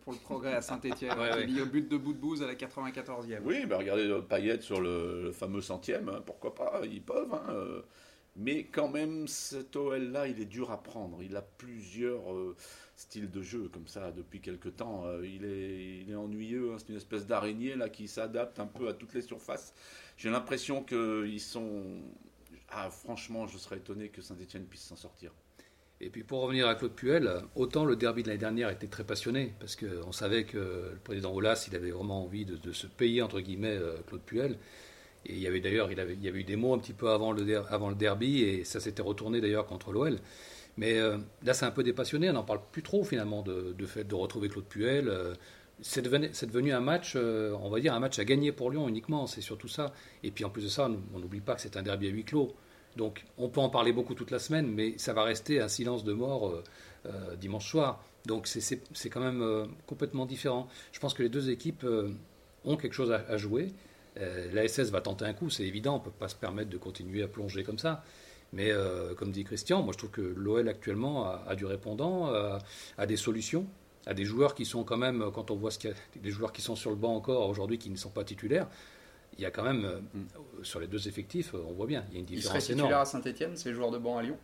pour 0.02 0.12
le 0.12 0.18
progrès 0.18 0.54
à 0.54 0.60
Saint-Etienne, 0.60 1.12
ouais, 1.18 1.46
ouais. 1.46 1.60
au 1.60 1.66
but 1.66 1.88
de 1.88 1.96
bout 1.96 2.12
de 2.12 2.18
bouse 2.18 2.42
à 2.42 2.46
la 2.46 2.54
94e. 2.54 3.40
Oui, 3.44 3.64
bah 3.66 3.78
regardez 3.78 4.08
euh, 4.08 4.20
Payet 4.20 4.60
sur 4.60 4.80
le, 4.80 5.30
fameux 5.32 5.60
centième, 5.60 6.08
hein, 6.08 6.20
pourquoi 6.24 6.54
pas, 6.54 6.80
ils 6.84 7.02
peuvent. 7.02 7.32
Hein, 7.32 7.42
euh. 7.50 7.82
Mais 8.36 8.64
quand 8.64 8.88
même, 8.88 9.28
cet 9.28 9.76
OL-là, 9.76 10.28
il 10.28 10.40
est 10.40 10.46
dur 10.46 10.70
à 10.70 10.82
prendre. 10.82 11.22
Il 11.22 11.36
a 11.36 11.42
plusieurs 11.42 12.22
styles 12.96 13.30
de 13.30 13.42
jeu 13.42 13.68
comme 13.72 13.86
ça 13.86 14.10
depuis 14.12 14.40
quelque 14.40 14.68
temps. 14.68 15.04
il, 15.22 15.44
est, 15.44 16.00
il 16.02 16.10
est 16.10 16.16
ennuyeux, 16.16 16.72
hein, 16.72 16.76
c'est 16.78 16.88
une 16.88 16.96
espèce 16.96 17.26
d'araignée 17.26 17.76
là 17.76 17.88
qui 17.88 18.08
s'adapte 18.08 18.58
un 18.58 18.66
peu 18.66 18.88
à 18.88 18.94
toutes 18.94 19.14
les 19.14 19.22
surfaces. 19.22 19.74
J'ai 20.16 20.30
l'impression 20.30 20.82
qu'ils 20.82 21.40
sont 21.40 22.00
ah, 22.76 22.90
franchement, 22.90 23.46
je 23.46 23.56
serais 23.56 23.76
étonné 23.76 24.08
que 24.08 24.20
Saint-Etienne 24.20 24.64
puisse 24.64 24.82
s'en 24.82 24.96
sortir. 24.96 25.30
Et 26.00 26.10
puis 26.10 26.24
pour 26.24 26.40
revenir 26.40 26.66
à 26.66 26.74
Claude 26.74 26.92
Puel, 26.92 27.30
autant 27.54 27.84
le 27.84 27.94
derby 27.94 28.22
de 28.22 28.28
l'année 28.28 28.40
dernière 28.40 28.68
était 28.70 28.88
très 28.88 29.04
passionné, 29.04 29.54
parce 29.60 29.76
qu'on 29.76 30.12
savait 30.12 30.44
que 30.44 30.58
le 30.92 30.98
président 31.04 31.32
Olas, 31.32 31.66
il 31.68 31.76
avait 31.76 31.92
vraiment 31.92 32.24
envie 32.24 32.44
de, 32.44 32.72
se 32.72 32.86
payer, 32.86 33.22
entre 33.22 33.40
guillemets, 33.40 33.76
euh, 33.76 33.96
Claude 34.08 34.22
Puel. 34.22 34.58
Il 35.26 35.38
y 35.38 35.46
avait 35.46 35.60
d'ailleurs, 35.60 35.90
il, 35.90 35.98
y 36.22 36.28
avait 36.28 36.40
eu 36.40 36.44
des 36.44 36.56
mots 36.56 36.74
un 36.74 36.78
petit 36.78 36.92
peu 36.92 37.10
avant 37.10 37.32
le, 37.32 37.94
derby, 37.94 38.42
et 38.42 38.64
ça 38.64 38.80
s'était 38.80 39.02
retourné 39.02 39.40
d'ailleurs 39.40 39.66
contre 39.66 39.92
l'OL. 39.92 40.18
Mais 40.76 40.98
euh, 40.98 41.18
là, 41.44 41.54
c'est 41.54 41.66
un 41.66 41.70
peu 41.70 41.82
dépassionné, 41.82 42.28
on 42.30 42.34
n'en 42.34 42.42
parle 42.42 42.60
plus 42.72 42.82
trop 42.82 43.04
finalement 43.04 43.42
de, 43.42 43.74
fait 43.86 44.04
de 44.04 44.14
retrouver 44.14 44.48
Claude 44.48 44.66
Puel. 44.66 45.08
Euh, 45.08 45.34
c'est 45.80 46.02
devenu, 46.02 46.72
un 46.72 46.80
match, 46.80 47.16
on 47.16 47.68
va 47.68 47.80
dire, 47.80 47.94
un 47.94 48.00
match 48.00 48.18
à 48.18 48.24
gagner 48.24 48.52
pour 48.52 48.70
Lyon 48.70 48.88
uniquement, 48.88 49.26
c'est 49.26 49.40
surtout 49.40 49.68
ça. 49.68 49.92
Et 50.22 50.30
puis 50.30 50.44
en 50.44 50.50
plus 50.50 50.62
de 50.62 50.68
ça, 50.68 50.88
on 51.14 51.18
n'oublie 51.18 51.40
pas 51.40 51.56
que 51.56 51.60
c'est 51.60 51.76
un 51.76 51.82
derby 51.82 52.06
à 52.06 52.10
huis 52.10 52.24
clos. 52.24 52.54
Donc 52.96 53.24
on 53.38 53.48
peut 53.48 53.60
en 53.60 53.70
parler 53.70 53.92
beaucoup 53.92 54.14
toute 54.14 54.30
la 54.30 54.38
semaine, 54.38 54.66
mais 54.66 54.94
ça 54.98 55.12
va 55.12 55.24
rester 55.24 55.60
un 55.60 55.68
silence 55.68 56.04
de 56.04 56.12
mort 56.12 56.48
euh, 56.48 56.64
euh, 57.06 57.36
dimanche 57.36 57.68
soir. 57.68 58.02
Donc 58.26 58.46
c'est 58.46 59.10
quand 59.10 59.20
même 59.20 59.42
euh, 59.42 59.66
complètement 59.86 60.26
différent. 60.26 60.68
Je 60.92 61.00
pense 61.00 61.14
que 61.14 61.22
les 61.22 61.28
deux 61.28 61.50
équipes 61.50 61.86
ont 62.64 62.76
quelque 62.76 62.94
chose 62.94 63.12
à, 63.12 63.36
jouer. 63.36 63.72
La 64.16 64.68
SS 64.68 64.90
va 64.90 65.00
tenter 65.00 65.24
un 65.24 65.32
coup, 65.32 65.50
c'est 65.50 65.64
évident, 65.64 65.96
on 65.96 65.98
ne 65.98 66.04
peut 66.04 66.10
pas 66.10 66.28
se 66.28 66.36
permettre 66.36 66.70
de 66.70 66.76
continuer 66.76 67.22
à 67.22 67.28
plonger 67.28 67.64
comme 67.64 67.78
ça. 67.78 68.04
Mais 68.52 68.70
comme 69.16 69.32
dit 69.32 69.42
Christian, 69.42 69.82
moi 69.82 69.92
je 69.92 69.98
trouve 69.98 70.10
que 70.10 70.20
l'OL 70.20 70.68
actuellement 70.68 71.26
a, 71.26 71.56
du 71.56 71.66
répondant, 71.66 72.32
a, 72.96 73.06
des 73.06 73.16
solutions, 73.16 73.66
a 74.06 74.14
des 74.14 74.24
joueurs 74.24 74.54
qui 74.54 74.64
sont 74.64 74.84
quand 74.84 74.96
même, 74.96 75.30
quand 75.34 75.50
on 75.50 75.56
voit 75.56 75.72
ce 75.72 75.78
qu'il 75.78 75.90
y 75.90 75.92
a, 75.92 75.96
des 76.20 76.30
joueurs 76.30 76.52
qui 76.52 76.62
sont 76.62 76.76
sur 76.76 76.90
le 76.90 76.96
banc 76.96 77.16
encore 77.16 77.48
aujourd'hui 77.48 77.78
qui 77.78 77.90
ne 77.90 77.96
sont 77.96 78.10
pas 78.10 78.22
titulaires, 78.22 78.68
il 79.38 79.42
y 79.42 79.46
a 79.46 79.50
quand 79.50 79.64
même, 79.64 79.84
euh, 79.84 80.00
mm. 80.14 80.64
sur 80.64 80.80
les 80.80 80.86
deux 80.86 81.08
effectifs, 81.08 81.54
euh, 81.54 81.64
on 81.68 81.72
voit 81.72 81.86
bien, 81.86 82.04
il 82.08 82.14
y 82.14 82.16
a 82.16 82.20
une 82.20 82.26
différence 82.26 82.56
il 82.56 82.60
serait 82.60 82.74
titulaire 82.74 82.98
à 82.98 83.04
Saint-Etienne, 83.04 83.56
c'est 83.56 83.72
joueur 83.72 83.90
de 83.90 83.98
banc 83.98 84.18
à 84.18 84.22
Lyon? 84.22 84.38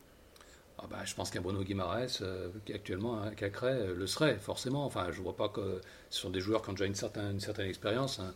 Ah 0.78 0.86
bah, 0.90 0.98
Je 1.04 1.14
pense 1.14 1.30
qu'un 1.30 1.40
Bruno 1.40 1.62
Guimaraes, 1.62 2.18
euh, 2.22 2.48
qui 2.64 2.72
actuellement, 2.72 3.22
hein, 3.22 3.32
Cacré, 3.34 3.94
le 3.94 4.06
serait, 4.06 4.38
forcément. 4.38 4.86
Enfin, 4.86 5.08
je 5.12 5.18
ne 5.18 5.24
vois 5.24 5.36
pas 5.36 5.48
que 5.48 5.80
ce 6.08 6.20
sont 6.20 6.30
des 6.30 6.40
joueurs 6.40 6.62
qui 6.62 6.70
ont 6.70 6.72
déjà 6.72 6.86
une 6.86 6.94
certaine, 6.94 7.32
une 7.32 7.40
certaine 7.40 7.68
expérience. 7.68 8.18
Hein. 8.18 8.34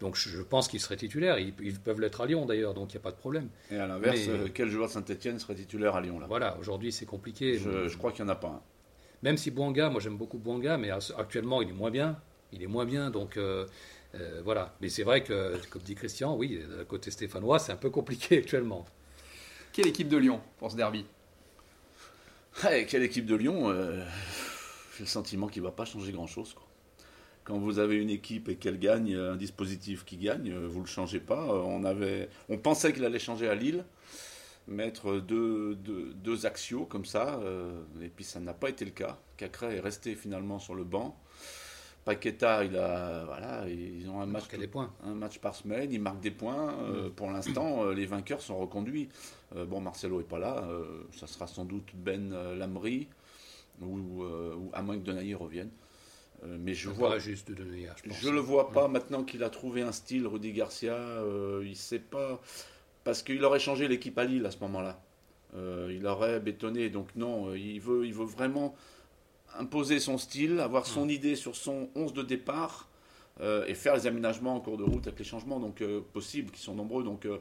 Donc 0.00 0.16
je 0.16 0.42
pense 0.42 0.68
qu'ils 0.68 0.80
seraient 0.80 0.96
titulaires. 0.96 1.38
Ils, 1.38 1.52
peuvent 1.52 2.00
l'être 2.00 2.20
à 2.20 2.26
Lyon 2.26 2.46
d'ailleurs, 2.46 2.74
donc 2.74 2.92
il 2.92 2.96
n'y 2.96 3.00
a 3.00 3.02
pas 3.02 3.12
de 3.12 3.16
problème. 3.16 3.48
Et 3.70 3.76
à 3.76 3.86
l'inverse, 3.86 4.28
quel 4.52 4.68
joueur 4.68 4.88
de 4.88 4.92
Saint-Etienne 4.92 5.38
serait 5.38 5.54
titulaire 5.54 5.94
à 5.94 6.00
Lyon 6.00 6.18
là? 6.18 6.26
Voilà, 6.26 6.56
aujourd'hui 6.58 6.92
c'est 6.92 7.06
compliqué. 7.06 7.58
Je, 7.58 7.96
crois 7.96 8.12
qu'il 8.12 8.24
n'y 8.24 8.30
en 8.30 8.32
a 8.32 8.36
pas 8.36 8.48
un. 8.48 8.60
Même 9.22 9.38
si 9.38 9.50
Bouanga, 9.50 9.88
moi 9.88 10.00
j'aime 10.00 10.16
beaucoup 10.16 10.38
Bouanga, 10.38 10.76
mais 10.76 10.90
actuellement 10.90 11.62
il 11.62 11.70
est 11.70 11.72
moins 11.72 11.90
bien. 11.90 12.18
Il 12.52 12.62
est 12.62 12.68
moins 12.68 12.84
bien, 12.84 13.10
donc 13.10 13.36
euh, 13.36 13.66
voilà. 14.44 14.74
Mais 14.80 14.88
c'est 14.88 15.02
vrai 15.02 15.22
que, 15.22 15.58
comme 15.70 15.82
dit 15.82 15.94
Christian, 15.94 16.36
oui, 16.36 16.60
côté 16.88 17.10
stéphanois, 17.10 17.58
c'est 17.58 17.72
un 17.72 17.76
peu 17.76 17.90
compliqué 17.90 18.38
actuellement. 18.40 18.84
Quelle 19.72 19.88
équipe 19.88 20.08
de 20.08 20.16
Lyon 20.16 20.40
pour 20.58 20.70
ce 20.70 20.76
derby? 20.76 21.04
Quelle 22.60 23.02
équipe 23.02 23.26
de 23.26 23.34
Lyon 23.34 23.70
euh, 23.70 24.04
J'ai 24.96 25.02
le 25.02 25.08
sentiment 25.08 25.48
qu'il 25.48 25.62
ne 25.62 25.66
va 25.66 25.72
pas 25.72 25.84
changer 25.84 26.12
grand-chose. 26.12 26.54
Quand 27.44 27.58
vous 27.58 27.78
avez 27.78 27.96
une 27.96 28.08
équipe 28.08 28.48
et 28.48 28.56
qu'elle 28.56 28.78
gagne, 28.78 29.14
un 29.14 29.36
dispositif 29.36 30.04
qui 30.06 30.16
gagne, 30.16 30.54
vous 30.54 30.78
ne 30.78 30.84
le 30.84 30.88
changez 30.88 31.20
pas. 31.20 31.44
On, 31.44 31.84
avait, 31.84 32.30
on 32.48 32.56
pensait 32.56 32.92
qu'il 32.92 33.04
allait 33.04 33.18
changer 33.18 33.48
à 33.48 33.54
Lille, 33.54 33.84
mettre 34.66 35.18
deux, 35.18 35.74
deux, 35.74 36.46
axios 36.46 36.86
comme 36.86 37.04
ça, 37.04 37.38
euh, 37.42 37.82
et 38.02 38.08
puis 38.08 38.24
ça 38.24 38.40
n'a 38.40 38.54
pas 38.54 38.70
été 38.70 38.86
le 38.86 38.92
cas. 38.92 39.18
Cacré 39.36 39.76
est 39.76 39.80
resté 39.80 40.14
finalement 40.14 40.58
sur 40.58 40.74
le 40.74 40.84
banc. 40.84 41.18
Paqueta, 42.06 42.64
il 42.64 42.76
a, 42.76 43.24
voilà, 43.24 43.68
ils 43.68 44.08
ont 44.08 44.20
un 44.20 44.26
match, 44.26 44.48
des 44.48 44.66
points. 44.66 44.92
un 45.04 45.14
match 45.14 45.38
par 45.38 45.54
semaine, 45.54 45.90
ils 45.90 46.00
marquent 46.00 46.20
des 46.20 46.30
points. 46.30 46.74
Euh, 46.82 47.10
pour 47.10 47.30
l'instant, 47.30 47.90
les 47.90 48.06
vainqueurs 48.06 48.40
sont 48.40 48.58
reconduits. 48.58 49.08
bon, 49.54 49.80
Marcelo 49.80 50.20
est 50.20 50.28
pas 50.28 50.38
là, 50.38 50.66
ça 51.12 51.26
sera 51.26 51.46
sans 51.46 51.64
doute 51.64 51.90
Ben 51.94 52.34
Lamry, 52.56 53.08
ou, 53.82 54.24
à 54.72 54.82
moins 54.82 54.98
que 54.98 55.04
Denayer 55.04 55.34
revienne. 55.34 55.70
Mais 56.42 56.74
je 56.74 56.90
vois, 56.90 57.18
juste 57.18 57.50
de 57.50 57.64
je, 58.04 58.12
je 58.12 58.28
le 58.28 58.40
vois 58.40 58.70
pas 58.70 58.88
maintenant 58.88 59.24
qu'il 59.24 59.42
a 59.42 59.50
trouvé 59.50 59.82
un 59.82 59.92
style, 59.92 60.26
Rudy 60.26 60.52
Garcia. 60.52 60.98
il 61.62 61.76
sait 61.76 61.98
pas 61.98 62.40
parce 63.02 63.22
qu'il 63.22 63.42
aurait 63.44 63.60
changé 63.60 63.88
l'équipe 63.88 64.18
à 64.18 64.24
Lille 64.24 64.44
à 64.44 64.50
ce 64.50 64.58
moment-là. 64.60 65.00
il 65.54 66.06
aurait 66.06 66.40
bétonné. 66.40 66.90
Donc 66.90 67.08
non, 67.16 67.54
il 67.54 67.80
veut, 67.80 68.06
il 68.06 68.12
veut 68.12 68.26
vraiment 68.26 68.74
imposer 69.58 70.00
son 70.00 70.18
style, 70.18 70.60
avoir 70.60 70.86
son 70.86 71.08
idée 71.08 71.36
sur 71.36 71.56
son 71.56 71.88
11 71.94 72.12
de 72.12 72.22
départ 72.22 72.88
euh, 73.40 73.66
et 73.66 73.74
faire 73.74 73.94
les 73.94 74.06
aménagements 74.06 74.54
en 74.54 74.60
cours 74.60 74.76
de 74.76 74.84
route 74.84 75.06
avec 75.06 75.18
les 75.18 75.24
changements 75.24 75.58
donc 75.58 75.80
euh, 75.80 76.00
possibles, 76.12 76.50
qui 76.50 76.60
sont 76.60 76.74
nombreux. 76.74 77.02
Donc 77.02 77.26
euh, 77.26 77.38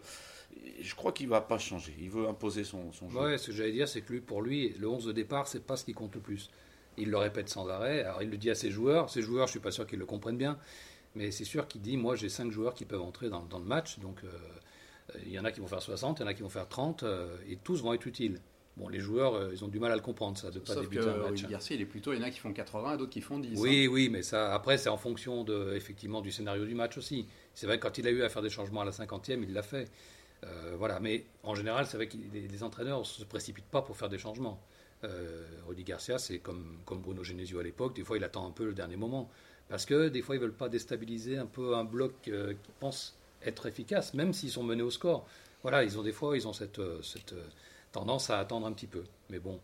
je 0.81 0.95
crois 0.95 1.11
qu'il 1.11 1.27
va 1.27 1.41
pas 1.41 1.57
changer. 1.57 1.93
Il 1.99 2.09
veut 2.09 2.27
imposer 2.27 2.63
son, 2.63 2.91
son 2.91 3.09
jeu. 3.09 3.19
Ouais, 3.19 3.37
ce 3.37 3.47
que 3.47 3.53
j'allais 3.53 3.71
dire, 3.71 3.87
c'est 3.87 4.01
que 4.01 4.13
lui, 4.13 4.21
pour 4.21 4.41
lui, 4.41 4.73
le 4.79 4.87
11 4.87 5.05
de 5.05 5.11
départ, 5.11 5.47
c'est 5.47 5.65
pas 5.65 5.77
ce 5.77 5.85
qui 5.85 5.93
compte 5.93 6.15
le 6.15 6.21
plus. 6.21 6.49
Il 6.97 7.09
le 7.09 7.17
répète 7.17 7.49
sans 7.49 7.67
arrêt. 7.69 8.03
Alors 8.03 8.21
il 8.21 8.29
le 8.29 8.37
dit 8.37 8.49
à 8.49 8.55
ses 8.55 8.71
joueurs. 8.71 9.09
Ses 9.09 9.21
joueurs, 9.21 9.47
je 9.47 9.51
suis 9.51 9.59
pas 9.59 9.71
sûr 9.71 9.87
qu'ils 9.87 9.99
le 9.99 10.05
comprennent 10.05 10.37
bien, 10.37 10.57
mais 11.15 11.31
c'est 11.31 11.45
sûr 11.45 11.67
qu'il 11.67 11.81
dit, 11.81 11.97
moi, 11.97 12.15
j'ai 12.15 12.29
5 12.29 12.51
joueurs 12.51 12.73
qui 12.73 12.85
peuvent 12.85 13.01
entrer 13.01 13.29
dans, 13.29 13.43
dans 13.43 13.59
le 13.59 13.65
match, 13.65 13.99
donc 13.99 14.21
il 15.25 15.31
y 15.31 15.39
en 15.39 15.45
a 15.45 15.51
qui 15.51 15.59
vont 15.59 15.67
faire 15.67 15.81
60, 15.81 16.19
il 16.19 16.23
y 16.23 16.25
en 16.25 16.27
a 16.27 16.33
qui 16.33 16.41
vont 16.41 16.49
faire 16.49 16.67
30, 16.67 17.03
et 17.49 17.57
tous 17.57 17.81
vont 17.81 17.93
être 17.93 18.07
utiles. 18.07 18.39
Bon, 18.75 18.87
les 18.87 18.99
joueurs, 18.99 19.35
euh, 19.35 19.51
ils 19.53 19.63
ont 19.63 19.67
du 19.67 19.79
mal 19.79 19.91
à 19.91 19.95
le 19.95 20.01
comprendre, 20.01 20.35
ça, 20.37 20.49
de 20.49 20.57
pas 20.57 20.73
Sauf 20.73 20.89
débuter 20.89 21.07
un 21.07 21.17
match. 21.17 21.45
Garcia, 21.45 21.75
il 21.75 21.81
est 21.81 21.85
plutôt, 21.85 22.11
il 22.11 22.19
y 22.19 22.23
en 22.23 22.25
a 22.25 22.31
qui 22.31 22.39
font 22.39 22.51
80 22.51 22.95
et 22.95 22.97
d'autres 22.97 23.11
qui 23.11 23.21
font 23.21 23.37
10. 23.37 23.59
Oui, 23.59 23.85
hein. 23.85 23.89
oui, 23.91 24.09
mais 24.09 24.23
ça, 24.23 24.53
après, 24.53 24.79
c'est 24.79 24.89
en 24.89 24.97
fonction 24.97 25.43
de, 25.43 25.73
effectivement 25.75 26.21
du 26.21 26.31
scénario 26.31 26.65
du 26.65 26.73
match 26.73 26.97
aussi. 26.97 27.27
C'est 27.53 27.67
vrai 27.67 27.77
que 27.77 27.83
quand 27.83 27.99
il 27.99 28.07
a 28.07 28.09
eu 28.09 28.23
à 28.23 28.29
faire 28.29 28.41
des 28.41 28.49
changements 28.49 28.81
à 28.81 28.85
la 28.85 28.91
50e, 28.91 29.43
il 29.43 29.53
l'a 29.53 29.61
fait. 29.61 29.91
Euh, 30.43 30.75
voilà, 30.77 30.99
mais 30.99 31.23
en 31.43 31.53
général, 31.53 31.85
c'est 31.85 31.97
vrai 31.97 32.07
que 32.07 32.17
les, 32.33 32.63
entraîneurs 32.63 32.99
ne 32.99 33.03
se 33.05 33.23
précipitent 33.23 33.69
pas 33.69 33.83
pour 33.83 33.95
faire 33.95 34.09
des 34.09 34.17
changements. 34.17 34.59
Euh, 35.03 35.45
Garcia, 35.85 36.17
c'est 36.17 36.39
comme, 36.39 36.77
Bruno 36.85 37.23
Genesio 37.23 37.59
à 37.59 37.63
l'époque, 37.63 37.95
des 37.95 38.03
fois 38.03 38.15
il 38.17 38.23
attend 38.23 38.47
un 38.47 38.51
peu 38.51 38.65
le 38.65 38.73
dernier 38.73 38.95
moment. 38.95 39.29
Parce 39.69 39.85
que 39.85 40.09
des 40.09 40.21
fois, 40.21 40.35
ils 40.35 40.39
ne 40.39 40.43
veulent 40.43 40.53
pas 40.53 40.69
déstabiliser 40.69 41.37
un 41.37 41.45
peu 41.45 41.75
un 41.75 41.83
bloc 41.83 42.13
euh, 42.27 42.53
qui 42.53 42.71
pense 42.79 43.17
être 43.43 43.65
efficace, 43.65 44.13
même 44.13 44.33
s'ils 44.33 44.51
sont 44.51 44.63
menés 44.63 44.83
au 44.83 44.91
score. 44.91 45.25
Voilà, 45.63 45.83
ils 45.83 45.97
ont 45.97 46.03
des 46.03 46.11
fois, 46.11 46.37
ils 46.37 46.47
ont 46.47 46.53
cette, 46.53 46.81
cette 47.01 47.33
tendance 47.93 48.29
à 48.29 48.39
attendre 48.39 48.67
un 48.67 48.73
petit 48.73 48.87
peu. 48.87 49.03
Mais 49.29 49.39
bon, 49.39 49.61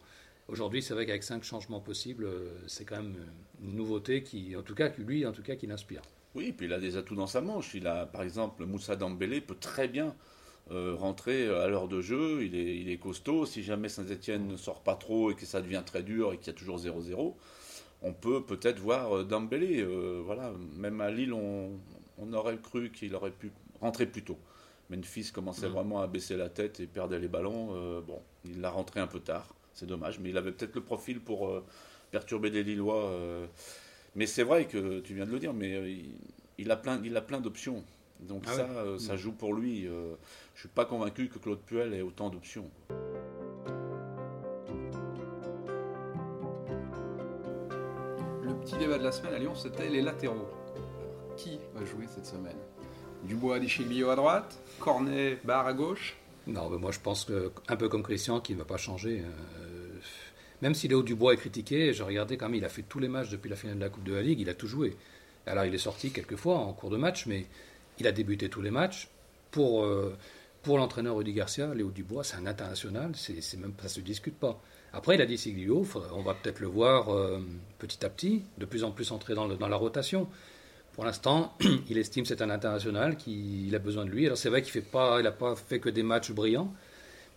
aujourd'hui, 0.47 0.81
c'est 0.81 0.93
vrai 0.93 1.05
qu'avec 1.05 1.23
cinq 1.23 1.43
changements 1.43 1.81
possibles, 1.81 2.23
euh, 2.23 2.51
c'est 2.67 2.85
quand 2.85 2.97
même 2.97 3.17
une 3.61 3.75
nouveauté 3.75 4.23
qui, 4.23 4.55
en 4.55 4.61
tout 4.61 4.75
cas, 4.75 4.89
lui, 4.97 5.25
en 5.25 5.33
tout 5.33 5.43
cas, 5.43 5.55
qui 5.55 5.67
l'inspire. 5.67 6.01
Oui, 6.35 6.53
puis 6.53 6.67
il 6.67 6.73
a 6.73 6.79
des 6.79 6.95
atouts 6.95 7.15
dans 7.15 7.27
sa 7.27 7.41
manche. 7.41 7.73
Il 7.73 7.87
a, 7.87 8.05
par 8.05 8.21
exemple, 8.21 8.65
Moussa 8.65 8.95
Dambélé 8.95 9.41
peut 9.41 9.57
très 9.59 9.87
bien 9.87 10.15
euh, 10.71 10.95
rentrer 10.95 11.47
à 11.47 11.67
l'heure 11.67 11.87
de 11.87 12.01
jeu. 12.01 12.43
Il 12.43 12.55
est, 12.55 12.77
il 12.77 12.89
est 12.89 12.97
costaud. 12.97 13.45
Si 13.45 13.63
jamais 13.63 13.89
Saint-Etienne 13.89 14.47
ne 14.47 14.57
sort 14.57 14.81
pas 14.81 14.95
trop 14.95 15.31
et 15.31 15.35
que 15.35 15.45
ça 15.45 15.61
devient 15.61 15.83
très 15.85 16.03
dur 16.03 16.33
et 16.33 16.37
qu'il 16.37 16.47
y 16.47 16.49
a 16.51 16.53
toujours 16.53 16.77
0-0, 16.77 17.33
on 18.01 18.13
peut 18.13 18.43
peut-être 18.43 18.79
voir 18.79 19.17
euh, 19.17 19.23
Dambélé. 19.23 19.83
voilà, 20.23 20.53
même 20.77 21.01
à 21.01 21.09
Lille, 21.11 21.33
on, 21.33 21.71
on 22.17 22.33
aurait 22.33 22.57
cru 22.57 22.91
qu'il 22.91 23.15
aurait 23.15 23.31
pu 23.31 23.51
rentrer 23.81 24.05
plus 24.05 24.23
tôt. 24.23 24.37
Memphis 24.89 25.31
commençait 25.31 25.69
mm. 25.69 25.73
vraiment 25.73 26.01
à 26.01 26.07
baisser 26.07 26.35
la 26.35 26.49
tête 26.49 26.79
et 26.79 26.87
perdait 26.87 27.19
les 27.19 27.27
ballons. 27.27 27.69
Euh, 27.75 28.01
bon, 28.01 28.21
il 28.45 28.61
l'a 28.61 28.69
rentré 28.69 28.99
un 28.99 29.07
peu 29.07 29.19
tard, 29.19 29.53
c'est 29.73 29.85
dommage, 29.85 30.19
mais 30.19 30.29
il 30.29 30.37
avait 30.37 30.51
peut-être 30.51 30.75
le 30.75 30.81
profil 30.81 31.19
pour 31.19 31.47
euh, 31.47 31.63
perturber 32.11 32.49
les 32.49 32.63
Lillois. 32.63 33.05
Euh. 33.05 33.45
mais 34.15 34.25
c'est 34.25 34.43
vrai 34.43 34.65
que 34.65 34.99
tu 34.99 35.13
viens 35.13 35.25
de 35.25 35.31
le 35.31 35.39
dire, 35.39 35.53
mais 35.53 35.97
il, 36.57 36.71
a 36.71 36.75
plein, 36.75 37.01
il 37.03 37.15
a 37.15 37.21
plein 37.21 37.39
d'options. 37.39 37.83
Donc 38.21 38.43
ah 38.47 38.53
ça, 38.53 38.67
ça 38.97 39.13
mm. 39.13 39.17
joue 39.17 39.31
pour 39.31 39.53
lui. 39.53 39.87
je 40.55 40.59
suis 40.59 40.69
pas 40.69 40.85
convaincu 40.85 41.29
que 41.29 41.39
Claude 41.39 41.61
Puel 41.61 41.93
ait 41.93 42.01
autant 42.01 42.29
d'options. 42.29 42.69
Le 48.43 48.53
petit 48.61 48.77
débat 48.77 48.97
de 48.97 49.03
la 49.03 49.11
semaine 49.11 49.33
à 49.33 49.39
Lyon, 49.39 49.55
c'était 49.55 49.89
les 49.89 50.01
latéraux. 50.01 50.49
qui 51.37 51.59
va 51.73 51.85
jouer 51.85 52.05
cette 52.07 52.25
semaine? 52.25 52.57
Dubois 53.23 53.59
Deschilio 53.59 54.09
à 54.09 54.15
droite, 54.15 54.57
Cornet 54.79 55.37
barre 55.43 55.67
à 55.67 55.73
gauche? 55.73 56.15
Non, 56.47 56.69
mais 56.69 56.77
moi 56.77 56.91
je 56.91 56.99
pense 56.99 57.25
que, 57.25 57.51
un 57.67 57.75
peu 57.75 57.89
comme 57.89 58.03
Christian, 58.03 58.39
qui 58.39 58.53
ne 58.53 58.59
va 58.59 58.65
pas 58.65 58.77
changer. 58.77 59.21
Euh, 59.21 59.99
même 60.61 60.73
si 60.73 60.87
Léo 60.87 61.03
Dubois 61.03 61.33
est 61.33 61.37
critiqué, 61.37 61.93
je 61.93 62.03
regardais 62.03 62.37
quand 62.37 62.47
même, 62.47 62.55
il 62.55 62.65
a 62.65 62.69
fait 62.69 62.83
tous 62.83 62.99
les 62.99 63.07
matchs 63.07 63.29
depuis 63.29 63.49
la 63.49 63.55
finale 63.55 63.77
de 63.77 63.83
la 63.83 63.89
Coupe 63.89 64.03
de 64.03 64.13
la 64.13 64.21
Ligue, 64.21 64.39
il 64.39 64.49
a 64.49 64.53
tout 64.53 64.67
joué. 64.67 64.95
Alors 65.45 65.65
il 65.65 65.73
est 65.73 65.79
sorti 65.79 66.11
quelques 66.11 66.35
fois 66.35 66.57
en 66.57 66.73
cours 66.73 66.89
de 66.89 66.97
match, 66.97 67.25
mais 67.25 67.45
il 67.99 68.07
a 68.07 68.11
débuté 68.11 68.49
tous 68.49 68.61
les 68.61 68.71
matchs. 68.71 69.09
Pour, 69.51 69.83
euh, 69.83 70.15
pour 70.61 70.77
l'entraîneur 70.77 71.15
Rudy 71.15 71.33
Garcia, 71.33 71.73
Léo 71.73 71.89
Dubois, 71.89 72.23
c'est 72.23 72.37
un 72.37 72.45
international, 72.45 73.11
c'est, 73.15 73.57
même, 73.57 73.73
ça 73.77 73.85
ne 73.85 73.89
se 73.89 73.99
discute 74.01 74.37
pas. 74.37 74.61
Après, 74.93 75.15
il 75.15 75.21
a 75.21 75.25
dit 75.25 75.37
Siglio, 75.37 75.85
on 76.13 76.21
va 76.21 76.33
peut-être 76.33 76.59
le 76.59 76.67
voir 76.67 77.13
euh, 77.13 77.39
petit 77.77 78.05
à 78.05 78.09
petit, 78.09 78.43
de 78.57 78.65
plus 78.65 78.83
en 78.83 78.91
plus 78.91 79.11
entrer 79.11 79.35
dans, 79.35 79.47
dans 79.47 79.67
la 79.67 79.75
rotation. 79.75 80.27
Pour 80.93 81.05
l'instant, 81.05 81.55
il 81.89 81.97
estime 81.97 82.25
c'est 82.25 82.41
un 82.41 82.49
international, 82.49 83.15
qu'il 83.15 83.73
a 83.73 83.79
besoin 83.79 84.05
de 84.05 84.09
lui. 84.09 84.25
Alors 84.25 84.37
c'est 84.37 84.49
vrai 84.49 84.61
qu'il 84.61 84.81
n'a 84.81 84.87
pas, 84.91 85.31
pas 85.31 85.55
fait 85.55 85.79
que 85.79 85.89
des 85.89 86.03
matchs 86.03 86.31
brillants, 86.31 86.73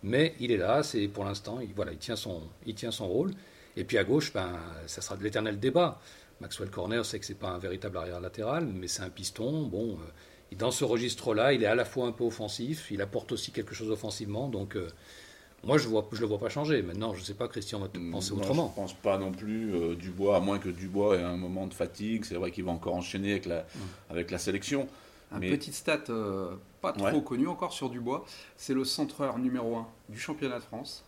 mais 0.03 0.35
il 0.39 0.51
est 0.51 0.57
là. 0.57 0.83
C'est 0.83 1.07
pour 1.07 1.23
l'instant, 1.23 1.59
il, 1.61 1.73
voilà, 1.73 1.93
il 1.93 1.97
tient 1.97 2.15
son, 2.15 2.41
il 2.65 2.75
tient 2.75 2.91
son 2.91 3.07
rôle. 3.07 3.31
Et 3.75 3.85
puis 3.85 3.97
à 3.97 4.03
gauche, 4.03 4.33
ben, 4.33 4.51
ça 4.85 5.01
sera 5.01 5.15
de 5.15 5.23
l'éternel 5.23 5.59
débat. 5.59 5.99
Maxwell 6.41 6.69
Corner 6.69 7.05
sait 7.05 7.19
que 7.19 7.25
c'est 7.25 7.39
pas 7.39 7.49
un 7.49 7.57
véritable 7.57 7.97
arrière 7.97 8.19
latéral, 8.19 8.65
mais 8.65 8.87
c'est 8.87 9.01
un 9.01 9.09
piston. 9.09 9.63
Bon, 9.63 9.93
euh, 9.93 10.11
dans 10.55 10.71
ce 10.71 10.83
registre-là, 10.83 11.53
il 11.53 11.63
est 11.63 11.67
à 11.67 11.75
la 11.75 11.85
fois 11.85 12.07
un 12.07 12.11
peu 12.11 12.23
offensif, 12.23 12.87
il 12.91 13.01
apporte 13.01 13.31
aussi 13.31 13.51
quelque 13.51 13.73
chose 13.73 13.91
offensivement. 13.91 14.47
Donc 14.47 14.75
euh, 14.75 14.87
moi, 15.63 15.77
je 15.77 15.87
ne 15.87 16.01
je 16.11 16.21
le 16.21 16.27
vois 16.27 16.39
pas 16.39 16.49
changer. 16.49 16.81
Maintenant, 16.81 17.13
je 17.13 17.19
ne 17.19 17.25
sais 17.25 17.33
pas, 17.33 17.47
Christian 17.47 17.79
va 17.79 17.87
mm, 17.87 18.11
penser 18.11 18.33
autrement. 18.33 18.71
Je 18.75 18.79
ne 18.81 18.85
pense 18.85 18.93
pas 18.93 19.17
non 19.17 19.31
plus 19.31 19.73
euh, 19.73 19.95
Dubois, 19.95 20.37
à 20.37 20.39
moins 20.39 20.59
que 20.59 20.69
Dubois 20.69 21.17
ait 21.17 21.23
un 21.23 21.37
moment 21.37 21.67
de 21.67 21.73
fatigue. 21.73 22.25
C'est 22.25 22.35
vrai 22.35 22.51
qu'il 22.51 22.65
va 22.65 22.71
encore 22.71 22.95
enchaîner 22.95 23.31
avec 23.31 23.45
la, 23.45 23.61
mm. 23.61 23.79
avec 24.09 24.31
la 24.31 24.37
sélection. 24.37 24.87
Un 25.31 25.39
petit 25.39 25.73
stat 25.73 26.03
euh, 26.09 26.51
pas 26.81 26.93
trop 26.93 27.21
connu 27.21 27.47
encore 27.47 27.73
sur 27.73 27.89
Dubois, 27.89 28.23
c'est 28.55 28.75
le 28.75 28.83
centreur 28.83 29.39
numéro 29.39 29.77
1 29.77 29.87
du 30.09 30.19
championnat 30.19 30.59
de 30.59 30.63
France. 30.63 31.03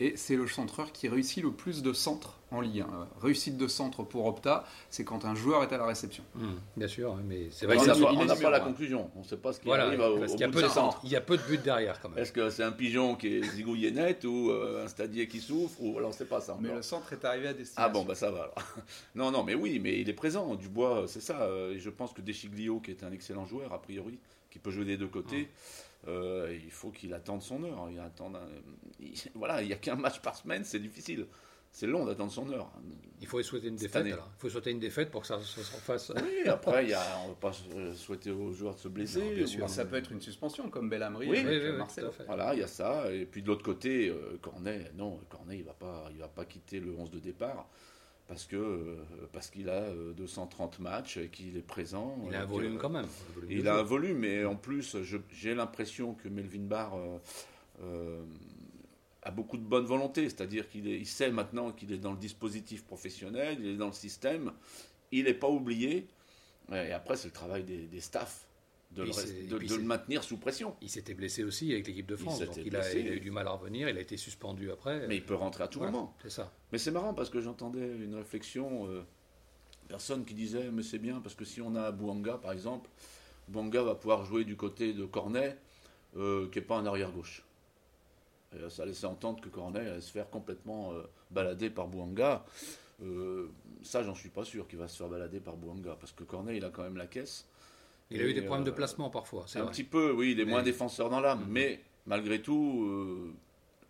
Et 0.00 0.14
c'est 0.16 0.34
le 0.34 0.48
centreur 0.48 0.90
qui 0.90 1.08
réussit 1.08 1.42
le 1.42 1.52
plus 1.52 1.82
de 1.82 1.92
centres 1.92 2.40
en 2.54 2.60
Ligue 2.60 2.80
1. 2.80 3.08
Réussite 3.20 3.56
de 3.56 3.66
centre 3.66 4.02
pour 4.02 4.26
Opta, 4.26 4.64
c'est 4.90 5.04
quand 5.04 5.24
un 5.24 5.34
joueur 5.34 5.62
est 5.62 5.72
à 5.72 5.78
la 5.78 5.86
réception. 5.86 6.24
Hmm, 6.34 6.54
bien 6.76 6.88
sûr, 6.88 7.16
mais 7.26 7.48
c'est 7.50 7.66
vrai 7.66 7.76
on 7.78 8.24
n'a 8.24 8.36
pas, 8.36 8.50
la 8.50 8.60
conclusion. 8.60 9.10
On 9.16 9.20
ne 9.20 9.24
sait 9.24 9.36
pas 9.36 9.52
ce 9.52 9.60
qui 9.60 9.70
arrive 9.70 10.00
au, 10.00 10.16
bout 10.16 10.36
de, 10.36 10.62
de 10.62 10.68
centre. 10.68 11.00
Il 11.04 11.10
y 11.10 11.16
a 11.16 11.20
peu 11.20 11.36
de 11.36 11.42
buts 11.42 11.58
derrière 11.58 12.00
quand 12.00 12.08
même. 12.08 12.18
Est-ce 12.18 12.32
que 12.32 12.50
c'est 12.50 12.62
un 12.62 12.72
pigeon 12.72 13.16
qui 13.16 13.36
est 13.36 13.42
zigouillé 13.42 13.90
net 13.90 14.24
ou 14.24 14.50
euh, 14.50 14.84
un 14.84 14.88
stadier 14.88 15.28
qui 15.28 15.40
souffre 15.40 15.80
ou 15.80 15.96
alors 15.98 16.10
on 16.10 16.12
ne 16.12 16.16
sait 16.16 16.24
pas 16.24 16.40
ça. 16.40 16.56
Mais 16.60 16.72
le 16.72 16.82
centre 16.82 17.12
est 17.12 17.24
arrivé 17.24 17.48
à 17.48 17.52
destination. 17.54 17.82
Ah 17.84 17.88
bon, 17.88 18.04
bah 18.04 18.14
ça 18.14 18.30
va 18.30 18.44
alors. 18.44 18.54
non, 19.14 19.30
non, 19.30 19.42
mais 19.42 19.54
oui, 19.54 19.80
mais 19.82 20.00
il 20.00 20.08
est 20.08 20.14
présent. 20.14 20.54
Dubois, 20.54 21.04
c'est 21.06 21.20
ça. 21.20 21.48
Et 21.70 21.78
je 21.78 21.90
pense 21.90 22.12
que 22.12 22.20
Deschiglio, 22.20 22.80
qui 22.80 22.90
est 22.90 23.04
un 23.04 23.12
excellent 23.12 23.46
joueur 23.46 23.72
a 23.72 23.80
priori, 23.80 24.18
qui 24.50 24.58
peut 24.58 24.70
jouer 24.70 24.84
des 24.84 24.96
deux 24.96 25.08
côtés. 25.08 25.48
Euh, 26.06 26.56
il 26.62 26.70
faut 26.70 26.90
qu'il 26.90 27.14
attende 27.14 27.42
son 27.42 27.64
heure. 27.64 27.88
Il 27.90 27.98
attend 27.98 28.32
voilà, 29.34 29.62
il 29.62 29.68
n'y 29.68 29.72
a 29.72 29.76
qu'un 29.76 29.96
match 29.96 30.20
par 30.20 30.36
semaine, 30.36 30.64
c'est 30.64 30.78
difficile. 30.78 31.26
C'est 31.74 31.88
long 31.88 32.04
d'attendre 32.06 32.30
son 32.30 32.48
heure. 32.52 32.70
Il 33.20 33.26
faut 33.26 33.42
souhaiter 33.42 33.66
une 33.66 33.74
défaite. 33.74 34.06
Il 34.06 34.16
faut 34.38 34.48
souhaiter 34.48 34.70
une 34.70 34.78
défaite 34.78 35.10
pour 35.10 35.22
que 35.22 35.26
ça, 35.26 35.40
se 35.40 35.60
fasse. 35.60 36.12
Oui, 36.14 36.48
après, 36.48 36.86
y 36.86 36.94
a, 36.94 37.02
on 37.24 37.24
ne 37.24 37.28
va 37.30 37.34
pas 37.34 37.52
souhaiter 37.96 38.30
aux 38.30 38.52
joueurs 38.52 38.76
de 38.76 38.78
se 38.78 38.86
blesser. 38.86 39.44
ça 39.66 39.84
peut 39.84 39.96
être 39.96 40.12
une 40.12 40.20
suspension, 40.20 40.70
comme 40.70 40.88
Belhamri 40.88 41.28
oui, 41.28 41.44
oui, 41.44 41.72
Marcel. 41.76 42.08
Voilà, 42.26 42.54
il 42.54 42.60
y 42.60 42.62
a 42.62 42.68
ça. 42.68 43.12
Et 43.12 43.26
puis 43.26 43.42
de 43.42 43.48
l'autre 43.48 43.64
côté, 43.64 44.08
euh, 44.08 44.38
Cornet, 44.40 44.92
non, 44.96 45.18
Cornet, 45.28 45.56
il 45.56 45.62
ne 45.62 45.66
va, 45.66 45.72
pas, 45.72 46.08
il 46.12 46.18
va 46.18 46.28
pas 46.28 46.44
quitter 46.44 46.78
le 46.78 46.94
11 46.96 47.10
de 47.10 47.18
départ 47.18 47.68
parce 48.28 48.44
que 48.44 48.56
euh, 48.56 48.96
parce 49.32 49.50
qu'il 49.50 49.68
a 49.68 49.90
230 50.16 50.76
euh, 50.78 50.82
matchs 50.82 51.16
et 51.16 51.28
qu'il 51.28 51.56
est 51.56 51.66
présent. 51.66 52.16
Il 52.28 52.36
a 52.36 52.42
un 52.42 52.46
volume 52.46 52.78
quand 52.78 52.88
même. 52.88 53.08
il 53.50 53.66
a 53.66 53.78
un 53.78 53.82
volume, 53.82 54.18
mais 54.18 54.44
en 54.44 54.54
plus, 54.54 54.96
j'ai 55.28 55.56
l'impression 55.56 56.14
que 56.14 56.28
Melvin 56.28 56.66
Barr 56.66 56.96
euh, 57.82 58.22
a 59.24 59.30
beaucoup 59.30 59.56
de 59.56 59.62
bonne 59.62 59.84
volonté, 59.84 60.24
c'est-à-dire 60.24 60.68
qu'il 60.68 60.86
il 60.86 61.06
sait 61.06 61.30
maintenant 61.30 61.72
qu'il 61.72 61.92
est 61.92 61.98
dans 61.98 62.12
le 62.12 62.18
dispositif 62.18 62.84
professionnel, 62.84 63.56
il 63.60 63.66
est 63.68 63.76
dans 63.76 63.86
le 63.86 63.92
système, 63.92 64.52
il 65.12 65.24
n'est 65.24 65.34
pas 65.34 65.48
oublié. 65.48 66.06
Et 66.72 66.92
après, 66.92 67.16
c'est 67.16 67.28
le 67.28 67.34
travail 67.34 67.62
des, 67.62 67.86
des 67.86 68.00
staffs 68.00 68.46
de, 68.94 69.02
le, 69.02 69.82
maintenir 69.82 70.22
sous 70.22 70.36
pression. 70.36 70.76
Il 70.80 70.88
s'était 70.88 71.14
blessé 71.14 71.42
aussi 71.44 71.72
avec 71.72 71.86
l'équipe 71.86 72.06
de 72.06 72.16
France, 72.16 72.40
il, 72.40 72.46
donc 72.46 72.58
il, 72.64 72.76
a, 72.76 72.94
eu 72.94 73.20
du 73.20 73.30
mal 73.30 73.46
à 73.48 73.52
revenir, 73.52 73.88
il 73.88 73.96
a 73.96 74.00
été 74.00 74.16
suspendu 74.16 74.70
après. 74.70 75.06
Mais 75.08 75.16
il 75.16 75.24
peut 75.24 75.34
rentrer 75.34 75.64
à 75.64 75.68
tout 75.68 75.80
moment. 75.80 76.14
C'est 76.22 76.30
ça. 76.30 76.52
Mais 76.72 76.78
c'est 76.78 76.90
marrant 76.90 77.14
parce 77.14 77.30
que 77.30 77.40
j'entendais 77.40 77.86
une 77.86 78.14
réflexion, 78.14 78.88
euh, 78.88 79.02
personne 79.88 80.24
qui 80.24 80.34
disait 80.34 80.70
mais 80.70 80.82
c'est 80.82 80.98
bien 80.98 81.20
parce 81.20 81.34
que 81.34 81.44
si 81.44 81.60
on 81.60 81.74
a 81.74 81.90
Bouanga 81.90 82.38
par 82.38 82.52
exemple, 82.52 82.88
Bouanga 83.48 83.82
va 83.82 83.94
pouvoir 83.94 84.24
jouer 84.24 84.44
du 84.44 84.56
côté 84.56 84.92
de 84.92 85.04
Cornet, 85.04 85.58
euh, 86.16 86.48
qui 86.50 86.58
n'est 86.58 86.64
pas 86.64 86.76
un 86.76 86.86
arrière 86.86 87.10
gauche. 87.10 87.44
Et 88.56 88.70
ça 88.70 88.84
laissait 88.86 89.06
entendre 89.06 89.40
que 89.40 89.48
Cornet 89.48 89.80
allait 89.80 90.00
se 90.00 90.12
faire 90.12 90.30
complètement 90.30 90.92
euh, 90.92 91.02
balader 91.30 91.70
par 91.70 91.86
Bouanga. 91.88 92.44
Euh, 93.02 93.48
ça, 93.82 94.02
j'en 94.02 94.14
suis 94.14 94.28
pas 94.28 94.44
sûr 94.44 94.68
qu'il 94.68 94.78
va 94.78 94.86
se 94.88 94.96
faire 94.96 95.08
balader 95.08 95.40
par 95.40 95.56
Bouanga, 95.56 95.96
parce 95.98 96.12
que 96.12 96.24
Cornet, 96.24 96.56
il 96.56 96.64
a 96.64 96.70
quand 96.70 96.82
même 96.82 96.96
la 96.96 97.06
caisse. 97.06 97.46
Il 98.10 98.20
a 98.20 98.24
eu 98.24 98.34
des 98.34 98.42
problèmes 98.42 98.64
de 98.64 98.70
placement 98.70 99.10
parfois, 99.10 99.44
c'est 99.46 99.58
Un 99.58 99.62
vrai. 99.64 99.72
petit 99.72 99.82
peu, 99.84 100.12
oui, 100.12 100.32
il 100.32 100.40
est 100.40 100.44
Mais- 100.44 100.52
moins 100.52 100.62
défenseur 100.62 101.10
dans 101.10 101.20
l'âme, 101.20 101.40
Mhm. 101.46 101.50
mais 101.50 101.80
malgré 102.06 102.40
tout, 102.42 102.84
euh, 102.86 103.32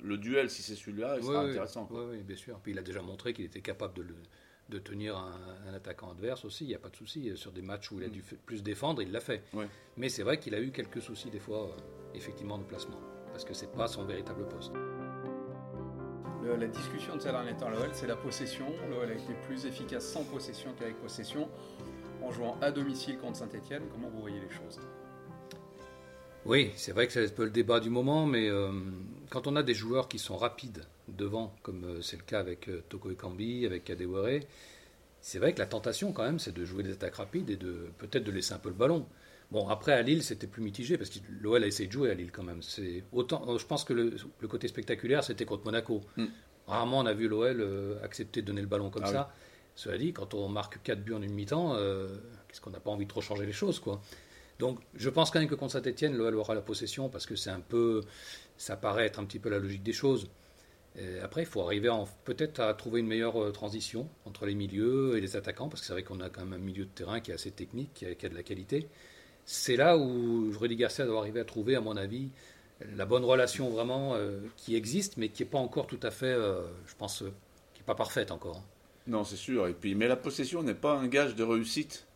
le 0.03 0.17
duel, 0.17 0.49
si 0.51 0.63
c'est 0.63 0.77
celui-là, 0.77 1.17
il 1.17 1.21
Oui, 1.23 1.27
sera 1.27 1.45
oui, 1.45 1.51
intéressant. 1.51 1.89
oui, 1.91 2.05
oui, 2.13 2.23
bien 2.23 2.37
sûr. 2.37 2.59
Puis 2.61 2.73
il 2.73 2.79
a 2.79 2.83
déjà 2.83 3.03
montré 3.03 3.35
qu'il 3.35 3.45
était 3.45 3.61
capable 3.61 3.95
de, 3.95 4.03
le- 4.03 4.15
de 4.71 4.79
tenir 4.79 5.17
un, 5.17 5.33
un 5.69 5.75
attaquant 5.75 6.11
adverse 6.13 6.45
aussi, 6.47 6.65
il 6.65 6.69
n'y 6.69 6.75
a 6.75 6.79
pas 6.79 6.89
de 6.89 6.97
souci. 6.97 7.31
Sur 7.37 7.53
des 7.53 7.61
matchs 7.63 7.91
où 7.91 7.99
il 7.99 8.05
a 8.05 8.09
dû 8.09 8.21
f- 8.21 8.37
plus 8.47 8.63
défendre, 8.63 9.03
il 9.03 9.13
l'a 9.13 9.21
fait. 9.21 9.43
Mais 9.99 10.09
c'est 10.09 10.23
vrai 10.23 10.39
qu'il 10.39 10.55
a 10.55 10.61
eu 10.61 10.71
quelques 10.71 11.03
soucis 11.03 11.29
des 11.31 11.41
fois, 11.41 11.65
euh, 11.69 11.71
effectivement, 12.15 12.57
de 12.57 12.65
placement. 12.65 13.01
Parce 13.35 13.45
que 13.45 13.53
c'est 13.53 13.73
pas 13.73 13.89
son 13.89 14.05
véritable 14.05 14.47
poste. 14.47 14.73
Le- 16.45 16.55
la 16.55 16.69
discussion 16.69 17.17
de 17.17 17.21
ces 17.21 17.33
derniers 17.33 17.57
temps, 17.57 17.69
l'OL, 17.69 17.89
c'est 17.93 18.07
la 18.07 18.15
possession. 18.15 18.67
L'OL 18.89 19.11
a 19.11 19.15
été 19.15 19.35
plus 19.49 19.67
efficace 19.67 20.07
sans 20.07 20.23
possession 20.23 20.71
qu'avec 20.79 20.95
possession. 21.03 21.49
En 22.23 22.31
jouant 22.31 22.57
à 22.61 22.71
domicile 22.71 23.19
contre 23.19 23.39
Saint-Etienne, 23.39 23.83
comment 23.91 24.09
vous 24.09 24.21
voyez 24.21 24.39
les 24.39 24.51
choses? 24.55 24.79
Oui, 26.47 26.71
c'est 26.77 26.93
vrai 26.93 27.09
que 27.09 27.13
c'est 27.13 27.27
un 27.27 27.29
peu 27.29 27.43
le 27.43 27.51
débat 27.51 27.81
du 27.81 27.91
moment, 27.91 28.25
mais 28.25 28.49
euh, 28.49 28.71
quand 29.31 29.49
on 29.49 29.57
a 29.57 29.65
des 29.65 29.75
joueurs 29.75 30.07
qui 30.07 30.21
sont 30.21 30.37
rapides 30.37 30.85
devant, 31.09 31.57
comme 31.65 31.83
euh, 31.85 32.03
c'est 32.03 32.17
le 32.17 32.23
cas 32.23 32.39
avec 32.39 32.69
euh, 32.69 32.85
Toko 32.89 33.11
Ekambi, 33.11 33.67
avec 33.67 33.83
Kadewere, 33.83 34.43
c'est 35.21 35.41
vrai 35.41 35.55
que 35.55 35.59
la 35.59 35.67
tentation 35.67 36.13
quand 36.13 36.23
même, 36.23 36.39
c'est 36.39 36.53
de 36.55 36.65
jouer 36.65 36.85
des 36.85 36.93
attaques 36.93 37.17
rapides 37.17 37.51
et 37.51 37.57
de 37.57 37.89
peut-être 37.99 38.23
de 38.25 38.31
laisser 38.31 38.55
un 38.55 38.59
peu 38.59 38.69
le 38.69 38.75
ballon. 38.77 39.07
Bon, 39.55 39.69
après 39.69 39.93
à 39.93 40.03
Lille, 40.03 40.25
c'était 40.25 40.49
plus 40.49 40.63
mitigé 40.63 40.99
parce 40.99 41.11
que 41.11 41.21
l'OL 41.41 41.63
a 41.63 41.67
essayé 41.69 41.87
de 41.87 41.93
jouer 41.93 42.11
à 42.11 42.15
Lille 42.15 42.33
quand 42.33 42.43
même. 42.43 42.61
C'est 42.61 43.05
autant, 43.13 43.49
euh, 43.49 43.57
je 43.57 43.65
pense 43.65 43.85
que 43.85 43.93
le, 43.93 44.17
le 44.41 44.49
côté 44.49 44.67
spectaculaire, 44.67 45.23
c'était 45.23 45.45
contre 45.45 45.65
Monaco. 45.65 46.01
Mm. 46.17 46.25
Rarement 46.67 46.99
on 46.99 47.07
a 47.07 47.13
vu 47.13 47.29
l'OL 47.29 47.61
euh, 47.61 48.03
accepter 48.03 48.43
de 48.43 48.49
donner 48.49 48.63
le 48.63 48.67
ballon 48.67 48.91
comme 48.91 49.05
Ah 49.07 49.13
ça. 49.13 49.35
Cela 49.77 49.97
dit, 49.97 50.13
quand 50.13 50.35
on 50.35 50.49
marque 50.49 50.83
4 50.83 51.05
buts 51.05 51.13
en 51.13 51.23
une 51.23 51.33
mi-temps, 51.33 51.77
euh, 51.77 52.09
qu'est-ce 52.49 52.61
qu'on 52.61 52.71
n'a 52.71 52.81
pas 52.81 52.91
envie 52.91 53.05
de 53.05 53.09
trop 53.11 53.21
changer 53.21 53.47
les 53.47 53.53
choses, 53.53 53.79
quoi. 53.79 54.03
Donc, 54.59 54.81
je 54.97 55.09
pense 55.09 55.31
quand 55.31 55.39
même 55.39 55.49
que 55.49 55.55
contre 55.55 55.75
Saint-Etienne, 55.75 56.17
l'OL 56.17 56.35
aura 56.35 56.57
la 56.57 56.61
possession 56.61 57.09
parce 57.09 57.25
que 57.25 57.37
c'est 57.37 57.51
un 57.51 57.61
peu, 57.61 58.01
ça 58.57 58.77
paraît 58.77 59.07
être 59.07 59.21
un 59.21 59.25
petit 59.25 59.39
peu 59.39 59.51
la 59.51 59.61
logique 59.61 59.85
des 59.85 59.93
choses. 59.93 60.31
Et 60.99 61.21
après, 61.21 61.43
il 61.43 61.47
faut 61.47 61.61
arriver 61.61 61.91
peut-être 62.25 62.59
à 62.59 62.75
trouver 62.75 62.99
une 63.01 63.07
meilleure 63.07 63.53
transition 63.53 64.09
entre 64.25 64.47
les 64.47 64.57
milieux 64.57 65.17
et 65.17 65.21
les 65.21 65.37
attaquants 65.37 65.69
parce 65.69 65.81
que 65.81 65.87
c'est 65.87 65.93
vrai 65.93 66.03
qu'on 66.03 66.19
a 66.19 66.29
quand 66.29 66.45
même 66.45 66.55
un 66.55 66.65
milieu 66.65 66.87
de 66.87 66.91
terrain 66.91 67.21
qui 67.21 67.31
est 67.31 67.35
assez 67.35 67.53
technique, 67.53 67.95
qui 67.95 68.07
a, 68.07 68.17
qui 68.17 68.27
a 68.27 68.29
de 68.29 68.35
la 68.35 68.43
qualité. 68.43 68.89
C'est 69.47 69.77
là 69.77 69.97
où 69.99 70.51
Rudy 70.59 70.77
Garcia 70.77 71.05
doit 71.07 71.19
arriver 71.19 71.41
à 71.41 71.45
trouver, 71.45 71.77
à 71.77 71.81
mon 71.81 71.97
avis, 71.97 72.29
la 72.97 73.05
bonne 73.07 73.25
relation 73.25 73.69
vraiment 73.71 74.15
euh, 74.15 74.41
qui 74.57 74.75
existe, 74.75 75.17
mais 75.17 75.29
qui 75.29 75.43
n'est 75.43 75.49
pas 75.49 75.59
encore 75.59 75.87
tout 75.87 76.01
à 76.03 76.11
fait, 76.11 76.27
euh, 76.33 76.63
je 76.87 76.95
pense, 76.97 77.23
euh, 77.23 77.33
qui 77.75 77.81
n'est 77.81 77.87
pas 77.87 77.95
parfaite 77.95 78.31
encore. 78.31 78.57
hein. 78.59 78.65
Non, 79.07 79.23
c'est 79.25 79.37
sûr. 79.37 79.67
Et 79.69 79.75
puis, 79.75 79.95
mais 79.95 80.09
la 80.09 80.17
possession 80.17 80.63
n'est 80.63 80.75
pas 80.75 80.93
un 80.95 81.07
gage 81.09 81.35
de 81.35 81.43
réussite. 81.45 82.07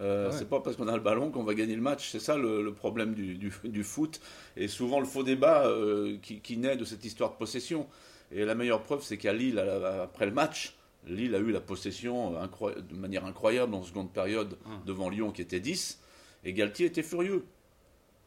Euh, 0.00 0.30
Ouais. 0.30 0.36
C'est 0.36 0.48
pas 0.48 0.60
parce 0.60 0.76
qu'on 0.76 0.86
a 0.88 0.94
le 0.94 1.02
ballon 1.02 1.30
qu'on 1.30 1.42
va 1.42 1.54
gagner 1.54 1.74
le 1.74 1.82
match. 1.82 2.10
C'est 2.12 2.20
ça 2.20 2.36
le, 2.36 2.62
le 2.62 2.72
problème 2.72 3.14
du, 3.14 3.34
du- 3.36 3.52
du 3.64 3.82
foot. 3.82 4.20
Et 4.56 4.68
souvent 4.68 5.00
le 5.00 5.06
faux 5.06 5.22
débat 5.24 5.66
euh, 5.66 6.18
qui, 6.22 6.38
qui 6.40 6.56
naît 6.56 6.76
de 6.76 6.84
cette 6.84 7.04
histoire 7.04 7.32
de 7.32 7.36
possession. 7.36 7.86
Et 8.30 8.44
la 8.44 8.54
meilleure 8.54 8.82
preuve, 8.82 9.02
c'est 9.02 9.16
qu'à 9.16 9.32
Lille, 9.32 9.58
après 9.58 10.26
le 10.26 10.32
match, 10.32 10.76
Lille 11.06 11.34
a 11.34 11.38
eu 11.38 11.50
la 11.50 11.60
possession 11.60 12.32
de 12.32 12.94
manière 12.96 13.24
incroyable 13.24 13.74
en 13.74 13.82
seconde 13.82 14.12
période 14.12 14.56
Hum. 14.66 14.80
devant 14.86 15.08
Lyon 15.08 15.30
qui 15.32 15.42
était 15.42 15.60
10. 15.60 16.00
Et 16.46 16.52
Galtier 16.52 16.86
était 16.86 17.02
furieux. 17.02 17.44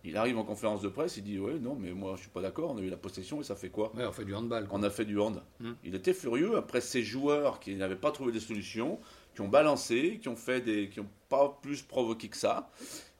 Il 0.03 0.17
arrive 0.17 0.37
en 0.37 0.43
conférence 0.43 0.81
de 0.81 0.89
presse, 0.89 1.15
il 1.17 1.23
dit 1.23 1.39
Ouais, 1.39 1.57
non, 1.57 1.75
mais 1.75 1.91
moi 1.93 2.15
je 2.17 2.21
suis 2.21 2.29
pas 2.29 2.41
d'accord, 2.41 2.71
on 2.71 2.77
a 2.77 2.81
eu 2.81 2.89
la 2.89 2.97
possession 2.97 3.39
et 3.39 3.43
ça 3.45 3.55
fait 3.55 3.69
quoi 3.69 3.95
Ouais, 3.95 4.05
on 4.05 4.11
fait 4.11 4.25
du 4.25 4.35
handball. 4.35 4.67
quoi. 4.67 4.77
on 4.77 4.83
a 4.83 4.89
fait 4.89 5.05
du 5.05 5.17
hand. 5.19 5.41
Mm. 5.61 5.71
Il 5.85 5.95
était 5.95 6.13
furieux 6.13 6.57
après 6.57 6.81
ces 6.81 7.01
joueurs 7.01 7.61
qui 7.61 7.75
n'avaient 7.75 7.95
pas 7.95 8.11
trouvé 8.11 8.33
des 8.33 8.41
solutions, 8.41 8.99
qui 9.33 9.41
ont 9.41 9.47
balancé, 9.47 10.19
qui 10.21 10.27
ont 10.27 10.35
fait 10.35 10.59
des, 10.59 10.89
qui 10.89 10.99
ont 10.99 11.09
pas 11.29 11.57
plus 11.61 11.81
provoqué 11.81 12.27
que 12.27 12.35
ça. 12.35 12.69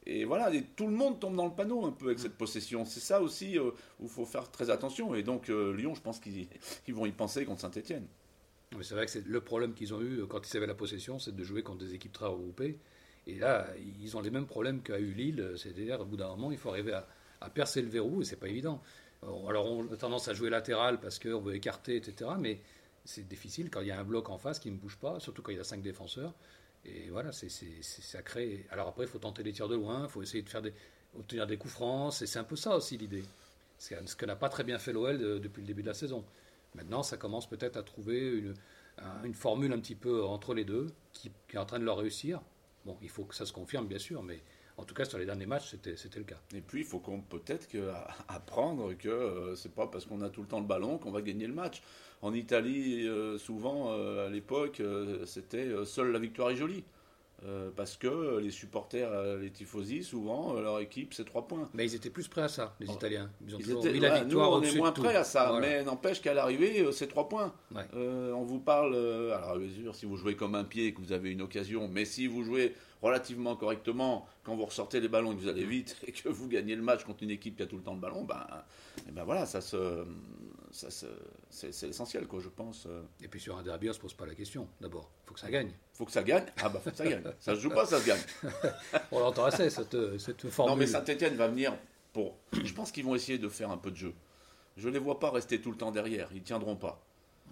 Et 0.06 0.26
voilà, 0.26 0.54
et 0.54 0.64
tout 0.76 0.88
le 0.88 0.94
monde 0.94 1.20
tombe 1.20 1.36
dans 1.36 1.46
le 1.46 1.54
panneau 1.54 1.86
un 1.86 1.92
peu 1.92 2.08
avec 2.08 2.20
cette 2.20 2.38
possession. 2.38 2.84
C'est 2.84 3.00
ça 3.00 3.22
aussi 3.22 3.58
euh, 3.58 3.72
où 4.00 4.04
il 4.04 4.10
faut 4.10 4.26
faire 4.26 4.52
très 4.52 4.70
attention. 4.70 5.16
Et 5.16 5.24
donc 5.24 5.50
euh, 5.50 5.74
Lyon, 5.74 5.96
je 5.96 6.02
pense 6.02 6.20
qu'ils 6.20 6.48
vont 6.90 7.06
y 7.06 7.12
penser 7.14 7.46
contre 7.46 7.62
Saint-Etienne. 7.62 8.06
C'est 8.82 8.96
vrai 8.96 9.06
que 9.06 9.12
c'est 9.12 9.26
le 9.26 9.42
problème 9.42 9.74
qu'ils 9.74 9.94
ont 9.94 10.02
eu 10.02 10.20
euh, 10.20 10.26
quand 10.26 10.50
ils 10.50 10.58
avaient 10.58 10.68
la 10.68 10.76
possession, 10.76 11.20
c'est 11.20 11.36
de 11.36 11.44
jouer 11.44 11.64
contre 11.64 11.86
des 11.86 11.94
équipes 11.94 12.14
très 12.14 12.28
regroupées. 12.28 12.80
Et 13.30 13.36
là, 13.40 13.68
ils 14.02 14.18
ont 14.18 14.22
les 14.22 14.32
mêmes 14.32 14.48
problèmes 14.48 14.82
qu'a 14.82 14.98
eu 15.00 15.12
Lille. 15.14 15.40
euh, 15.42 15.56
C'est-à-dire, 15.58 16.00
au 16.02 16.06
bout 16.06 16.18
d'un 16.18 16.30
moment, 16.30 16.52
il 16.52 16.58
faut 16.58 16.70
arriver 16.70 16.94
à, 16.94 17.50
percer 17.50 17.82
le 17.82 17.88
verrou 17.90 18.22
et 18.22 18.26
c'est 18.26 18.36
pas 18.36 18.48
évident. 18.48 18.82
Alors, 19.48 19.66
on 19.72 19.92
a 19.92 19.98
tendance 19.98 20.28
à 20.28 20.34
jouer 20.34 20.50
latéral 20.50 21.00
parce 21.00 21.20
qu'on 21.20 21.40
veut 21.40 21.56
écarter, 21.56 21.96
etc. 21.98 22.32
Mais 22.40 22.60
c'est 23.06 23.28
difficile 23.28 23.70
quand 23.70 23.82
il 23.82 23.88
y 23.88 23.92
a 23.92 24.00
un 24.00 24.04
bloc 24.04 24.30
en 24.30 24.38
face 24.38 24.60
qui 24.60 24.72
ne 24.72 24.78
bouge 24.78 24.98
pas, 24.98 25.20
surtout 25.20 25.42
quand 25.42 25.52
il 25.52 25.58
y 25.58 25.62
a 25.62 25.64
cinq 25.64 25.82
défenseurs. 25.82 26.34
Et 26.86 27.10
voilà, 27.10 27.32
c'est 27.32 27.50
crée. 28.24 28.66
Alors 28.72 28.88
après, 28.88 29.04
il 29.06 29.10
faut 29.10 29.20
tenter 29.20 29.44
les 29.44 29.52
tirs 29.54 29.68
de 29.68 29.76
loin, 29.76 30.04
il 30.04 30.10
faut 30.10 30.22
essayer 30.24 30.44
de 30.44 30.50
faire 30.50 30.62
des, 30.62 30.74
obtenir 31.18 31.46
des 31.48 31.58
coups 31.58 31.74
francs. 31.74 32.22
Et 32.22 32.26
c'est 32.28 32.40
un 32.40 32.44
peu 32.44 32.56
ça 32.56 32.76
aussi 32.76 32.98
l'idée. 32.98 33.24
C'est 33.78 33.96
ce 34.08 34.16
que 34.16 34.26
n'a 34.26 34.36
pas 34.36 34.50
très 34.50 34.64
bien 34.64 34.80
fait 34.80 34.92
l'OL 34.94 35.18
de- 35.18 35.38
depuis 35.40 35.62
le 35.62 35.68
début 35.68 35.82
de 35.84 35.88
la 35.88 35.94
saison. 35.94 36.26
Maintenant, 36.76 37.04
ça 37.04 37.18
commence 37.18 37.48
peut-être 37.50 37.78
à 37.78 37.84
trouver 37.84 38.20
une, 38.38 38.54
un- 39.00 39.24
une 39.24 39.34
formule 39.34 39.72
un 39.74 39.80
petit 39.80 39.96
peu 39.96 40.24
entre 40.24 40.54
les 40.54 40.66
deux 40.66 40.88
qui 41.14 41.32
est 41.54 41.58
en 41.58 41.66
train 41.66 41.80
de 41.80 41.86
leur 41.86 41.98
réussir. 41.98 42.42
Bon, 42.86 42.98
il 43.02 43.10
faut 43.10 43.24
que 43.24 43.36
ça 43.36 43.46
se 43.46 43.54
confirme, 43.54 43.88
bien 43.88 44.00
sûr, 44.00 44.24
mais 44.24 44.42
en 44.80 44.86
tout 44.86 44.96
cas, 44.96 45.04
sur 45.04 45.18
les 45.18 45.26
derniers 45.26 45.46
matchs, 45.46 45.72
c'était 45.72 46.20
le 46.20 46.24
cas. 46.24 46.40
Et 46.56 46.62
puis 46.62 46.82
il 46.82 46.86
faut 46.86 47.00
qu'on 47.00 47.20
peut-être 47.20 47.68
apprendre 48.30 48.94
que 48.94 49.10
euh, 49.10 49.56
c'est 49.56 49.74
pas 49.74 49.88
parce 49.88 50.06
qu'on 50.06 50.22
a 50.22 50.30
tout 50.30 50.42
le 50.42 50.48
temps 50.48 50.62
le 50.62 50.66
ballon 50.66 50.98
qu'on 50.98 51.12
va 51.12 51.22
gagner 51.22 51.48
le 51.48 51.54
match. 51.54 51.82
En 52.22 52.34
Italie, 52.34 53.06
euh, 53.06 53.38
souvent 53.38 53.92
euh, 53.92 54.28
à 54.28 54.30
l'époque, 54.30 54.82
c'était 55.26 55.70
seule 55.84 56.12
la 56.14 56.20
victoire 56.20 56.52
est 56.52 56.56
jolie. 56.56 56.86
Euh, 57.46 57.70
parce 57.74 57.96
que 57.96 58.38
les 58.40 58.52
supporters, 58.52 59.10
euh, 59.12 59.40
les 59.40 59.50
tifosi, 59.50 60.04
souvent, 60.04 60.56
euh, 60.58 60.62
leur 60.62 60.80
équipe, 60.82 61.14
c'est 61.14 61.24
trois 61.24 61.48
points. 61.48 61.70
Mais 61.74 61.86
ils 61.86 61.96
étaient 61.96 62.10
plus 62.10 62.28
prêts 62.28 62.42
à 62.42 62.48
ça, 62.50 62.76
les 62.82 62.88
Oh. 62.90 62.94
Italiens. 62.94 63.30
Ils 63.48 63.56
ont 63.56 63.60
Ils 63.60 63.66
toujours 63.66 63.86
étaient- 63.86 63.94
mis 63.94 64.00
la 64.02 64.14
ouais, 64.14 64.24
victoire 64.26 64.50
nous, 64.52 64.58
on 64.58 64.62
est 64.62 64.76
moins 64.78 64.92
prêts 64.92 65.16
à 65.16 65.24
ça, 65.24 65.50
Voilà. 65.52 65.66
mais 65.68 65.84
n'empêche 65.84 66.22
qu'à 66.22 66.34
l'arrivée, 66.34 66.86
c'est 66.92 67.08
trois 67.08 67.30
points. 67.30 67.54
Ouais. 67.74 67.84
Euh, 67.96 68.34
on 68.34 68.44
vous 68.44 68.60
parle, 68.60 68.94
alors 68.96 69.58
bien 69.58 69.70
sûr, 69.74 69.96
si 69.96 70.06
vous 70.06 70.18
jouez 70.18 70.36
comme 70.36 70.54
un 70.56 70.66
pied 70.66 70.88
et 70.88 70.94
que 70.94 71.00
vous 71.00 71.14
avez 71.14 71.32
une 71.32 71.42
occasion, 71.42 71.88
mais 71.88 72.04
si 72.04 72.28
vous 72.28 72.44
jouez 72.44 72.76
relativement 73.02 73.56
correctement, 73.56 74.28
quand 74.44 74.56
vous 74.56 74.66
ressortez 74.66 75.00
les 75.00 75.08
ballons 75.08 75.32
et 75.32 75.36
que 75.36 75.42
vous 75.42 75.48
allez 75.48 75.66
vite 75.66 75.98
et 76.08 76.12
que 76.12 76.30
vous 76.30 76.48
gagnez 76.48 76.76
le 76.76 76.82
match 76.82 77.04
contre 77.04 77.24
une 77.24 77.32
équipe 77.32 77.56
qui 77.58 77.64
a 77.64 77.68
tout 77.68 77.78
le 77.78 77.84
temps 77.84 77.94
le 77.94 78.00
ballon, 78.00 78.24
ben, 78.24 78.46
eh 79.08 79.12
ben 79.12 79.24
voilà, 79.24 79.46
ça 79.46 79.62
se, 79.62 80.06
ça 80.72 80.92
se- 80.92 81.06
c'est, 81.50 81.82
l'essentiel, 81.88 82.28
quoi, 82.28 82.40
je 82.42 82.50
pense. 82.50 82.86
Euh, 82.88 83.02
Et 83.24 83.28
puis 83.28 83.40
sur 83.40 83.58
un 83.58 83.64
derby, 83.64 83.88
on 83.88 83.90
ne 83.90 83.94
se 83.96 84.00
pose 84.00 84.14
pas 84.14 84.26
la 84.26 84.36
question. 84.36 84.68
D'abord, 84.82 85.10
il 85.24 85.28
faut 85.28 85.34
que 85.34 85.40
ça 85.40 85.50
gagne. 85.50 85.72
Faut 85.94 86.06
que 86.06 86.12
ça 86.12 86.24
gagne. 86.24 86.46
Ah 86.62 86.70
bah 86.70 86.80
faut 86.84 86.92
que 86.92 86.98
ça 86.98 87.06
gagne. 87.08 87.24
Ça 87.40 87.56
se 87.56 87.60
joue 87.60 87.70
pas, 87.70 87.86
ça 87.86 88.00
se 88.00 88.06
gagne. 88.08 88.22
On 89.12 89.20
l'entend 89.20 89.46
assez, 89.46 89.70
cette, 89.70 90.18
cette 90.20 90.50
formule. 90.50 90.74
Non 90.74 90.78
mais 90.80 90.88
Saint-Etienne 90.88 91.36
va 91.36 91.48
venir 91.48 91.74
pour. 92.14 92.38
Je 92.64 92.74
pense 92.74 92.92
qu'ils 92.92 93.06
vont 93.06 93.16
essayer 93.16 93.38
de 93.38 93.50
faire 93.50 93.70
un 93.72 93.78
peu 93.78 93.92
de 93.92 93.96
jeu. 93.98 94.14
Je 94.78 94.88
les 94.90 95.00
vois 95.00 95.20
pas 95.20 95.30
rester 95.32 95.60
tout 95.60 95.72
le 95.72 95.78
temps 95.78 95.92
derrière. 95.92 96.30
Ils 96.34 96.42
tiendront 96.44 96.76
pas. 96.76 97.02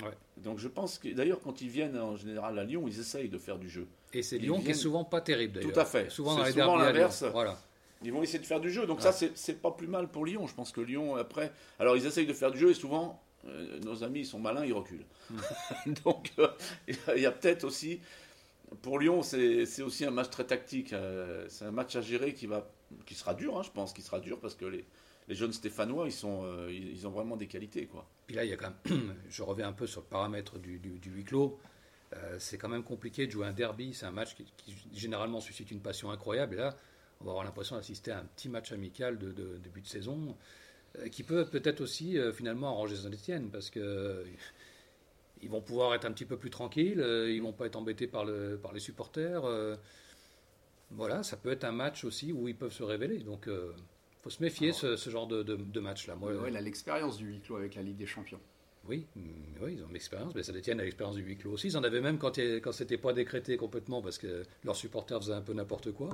Ouais. 0.04 0.12
Donc 0.38 0.60
je 0.60 0.68
pense 0.68 1.00
que 1.00 1.10
d'ailleurs 1.10 1.40
quand 1.42 1.62
ils 1.62 1.70
viennent 1.70 1.98
en 1.98 2.16
général 2.16 2.58
à 2.60 2.64
Lyon, 2.64 2.86
ils 2.88 3.00
essayent 3.00 3.30
de 3.30 3.38
faire 3.38 3.58
du 3.58 3.70
jeu. 3.70 3.88
Et 4.14 4.22
c'est 4.22 4.38
Lyon 4.38 4.62
qui 4.62 4.72
est 4.72 4.76
souvent 4.76 5.04
pas 5.04 5.22
terrible 5.22 5.54
d'ailleurs. 5.56 5.74
Tout 5.74 5.80
à 5.80 5.86
fait. 5.86 6.10
Souvent 6.12 6.46
souvent 6.46 6.78
l'inverse. 6.78 7.24
Voilà. 7.32 7.58
Ils 8.04 8.14
vont 8.14 8.22
essayer 8.22 8.40
de 8.40 8.46
faire 8.46 8.60
du 8.60 8.72
jeu. 8.72 8.86
Donc 8.86 9.02
ça 9.02 9.12
c'est 9.12 9.36
c'est 9.36 9.60
pas 9.62 9.72
plus 9.72 9.88
mal 9.88 10.08
pour 10.08 10.26
Lyon. 10.26 10.46
Je 10.48 10.54
pense 10.54 10.72
que 10.72 10.82
Lyon 10.82 11.16
après. 11.16 11.52
Alors 11.80 11.98
ils 11.98 12.06
essayent 12.06 12.28
de 12.28 12.34
faire 12.34 12.52
du 12.52 12.60
jeu 12.60 12.70
et 12.70 12.74
souvent 12.76 13.22
euh, 13.48 13.80
nos 13.80 14.04
amis 14.04 14.20
ils 14.20 14.26
sont 14.26 14.40
malins, 14.40 14.66
ils 14.66 14.74
reculent. 14.74 15.06
Donc 16.06 16.32
euh, 16.40 16.48
il 17.16 17.22
y 17.22 17.26
a 17.26 17.32
peut-être 17.32 17.64
aussi 17.64 18.00
pour 18.82 19.00
Lyon 19.00 19.24
c'est 19.24 19.66
c'est 19.66 19.82
aussi 19.82 20.06
un 20.06 20.12
match 20.12 20.30
très 20.30 20.46
tactique. 20.46 20.94
Euh, 20.94 21.46
c'est 21.50 21.66
un 21.66 21.72
match 21.72 21.96
à 21.96 22.02
gérer 22.02 22.34
qui 22.34 22.46
va 22.46 22.70
qui 23.06 23.16
sera 23.16 23.34
dur. 23.34 23.58
hein, 23.58 23.64
je 23.64 23.72
pense 23.72 23.94
qui 23.94 24.02
sera 24.04 24.20
dur 24.20 24.40
parce 24.40 24.56
que 24.56 24.66
les 24.66 24.86
les 25.28 25.36
jeunes 25.36 25.52
Stéphanois, 25.52 26.08
ils, 26.08 26.14
sont, 26.14 26.44
euh, 26.44 26.72
ils, 26.72 27.06
ont 27.06 27.12
vraiment 27.12 27.36
des 27.36 27.48
qualités. 27.48 27.86
Quoi. 27.86 28.08
Puis 28.28 28.36
là, 28.36 28.46
il 28.46 28.50
y 28.50 28.54
a 28.54 28.58
quand 28.58 28.72
même, 28.90 29.16
je 29.30 29.44
reviens 29.44 29.68
un 29.68 29.74
peu 29.74 29.88
sur 29.88 30.02
le 30.02 30.08
paramètre 30.08 30.58
du, 30.58 30.80
huis 30.80 31.24
clos. 31.24 31.60
Euh, 32.16 32.38
c'est 32.40 32.58
quand 32.58 32.70
même 32.70 32.84
compliqué 32.84 33.28
de 33.28 33.32
jouer 33.32 33.46
un 33.46 33.54
derby. 33.54 33.94
C'est 33.94 34.06
un 34.06 34.12
match 34.12 34.36
qui, 34.36 34.76
généralement 34.94 35.42
suscite 35.42 35.72
une 35.72 35.82
passion 35.82 36.12
incroyable. 36.12 36.56
Et 36.56 36.58
là, 36.58 36.76
on 37.20 37.26
va 37.26 37.32
avoir 37.32 37.44
l'impression 37.44 37.76
d'assister 37.76 38.12
à 38.12 38.20
un 38.20 38.24
petit 38.24 38.48
match 38.48 38.72
amical 38.72 39.18
de, 39.18 39.58
début 39.58 39.82
de 39.82 39.88
saison 39.88 40.38
euh, 41.00 41.10
qui 41.10 41.24
peut 41.24 41.46
peut-être 41.46 41.82
aussi 41.82 42.18
finalement 42.34 42.70
arranger 42.70 42.96
Saint-Etienne 42.96 43.50
parce 43.50 43.70
que 43.70 44.24
ils 45.42 45.50
vont 45.50 45.62
pouvoir 45.62 45.94
être 45.94 46.06
un 46.06 46.12
petit 46.12 46.26
peu 46.26 46.38
plus 46.38 46.50
tranquilles. 46.50 47.04
ils 47.30 47.42
vont 47.42 47.54
pas 47.54 47.66
être 47.68 47.76
embêtés 47.76 48.08
par, 48.08 48.24
le, 48.24 48.58
par 48.58 48.72
les 48.72 48.80
supporters. 48.80 49.44
voilà, 50.92 51.22
ça 51.24 51.36
peut 51.36 51.52
être 51.52 51.66
un 51.66 51.74
match 51.74 52.06
aussi 52.06 52.32
où 52.32 52.48
ils 52.48 52.56
peuvent 52.56 52.72
se 52.72 52.84
révéler. 52.84 53.20
Donc, 53.20 53.50
faut 54.28 54.36
se 54.38 54.44
méfier 54.44 54.68
Alors, 54.70 54.80
ce, 54.80 54.96
ce 54.98 55.10
genre 55.10 55.28
de, 55.28 55.42
de, 55.44 55.56
de 55.56 55.80
match-là. 55.80 56.16
Moi, 56.16 56.34
Ouais, 56.34 56.50
il 56.50 56.58
a 56.58 56.62
l'expérience 56.62 57.18
du 57.18 57.28
huis 57.28 57.40
clos 57.40 57.56
avec 57.56 57.76
la 57.76 57.82
Ligue 57.82 57.96
des 57.98 58.06
Champions. 58.06 58.40
oui, 58.90 59.06
mm, 59.16 59.22
oui, 59.62 59.76
ils 59.78 59.84
ont 59.84 59.90
l'expérience, 59.92 60.36
mais 60.36 60.44
Saint-Etienne 60.44 60.80
a 60.80 60.84
l'expérience 60.84 61.16
du 61.16 61.22
huis 61.24 61.38
clos 61.38 61.52
aussi. 61.52 61.68
Ils 61.68 61.78
en 61.78 61.84
avaient 61.84 62.02
même 62.02 62.18
quand, 62.18 62.38
quand 62.38 62.72
c'était 62.72 62.98
pas 62.98 63.14
décrété 63.14 63.56
complètement 63.58 64.02
parce 64.02 64.18
que 64.18 64.44
leurs 64.66 64.76
supporters 64.76 65.20
faisaient 65.20 65.34
un 65.34 65.42
peu 65.42 65.54
n'importe 65.54 65.92
quoi. 65.94 66.10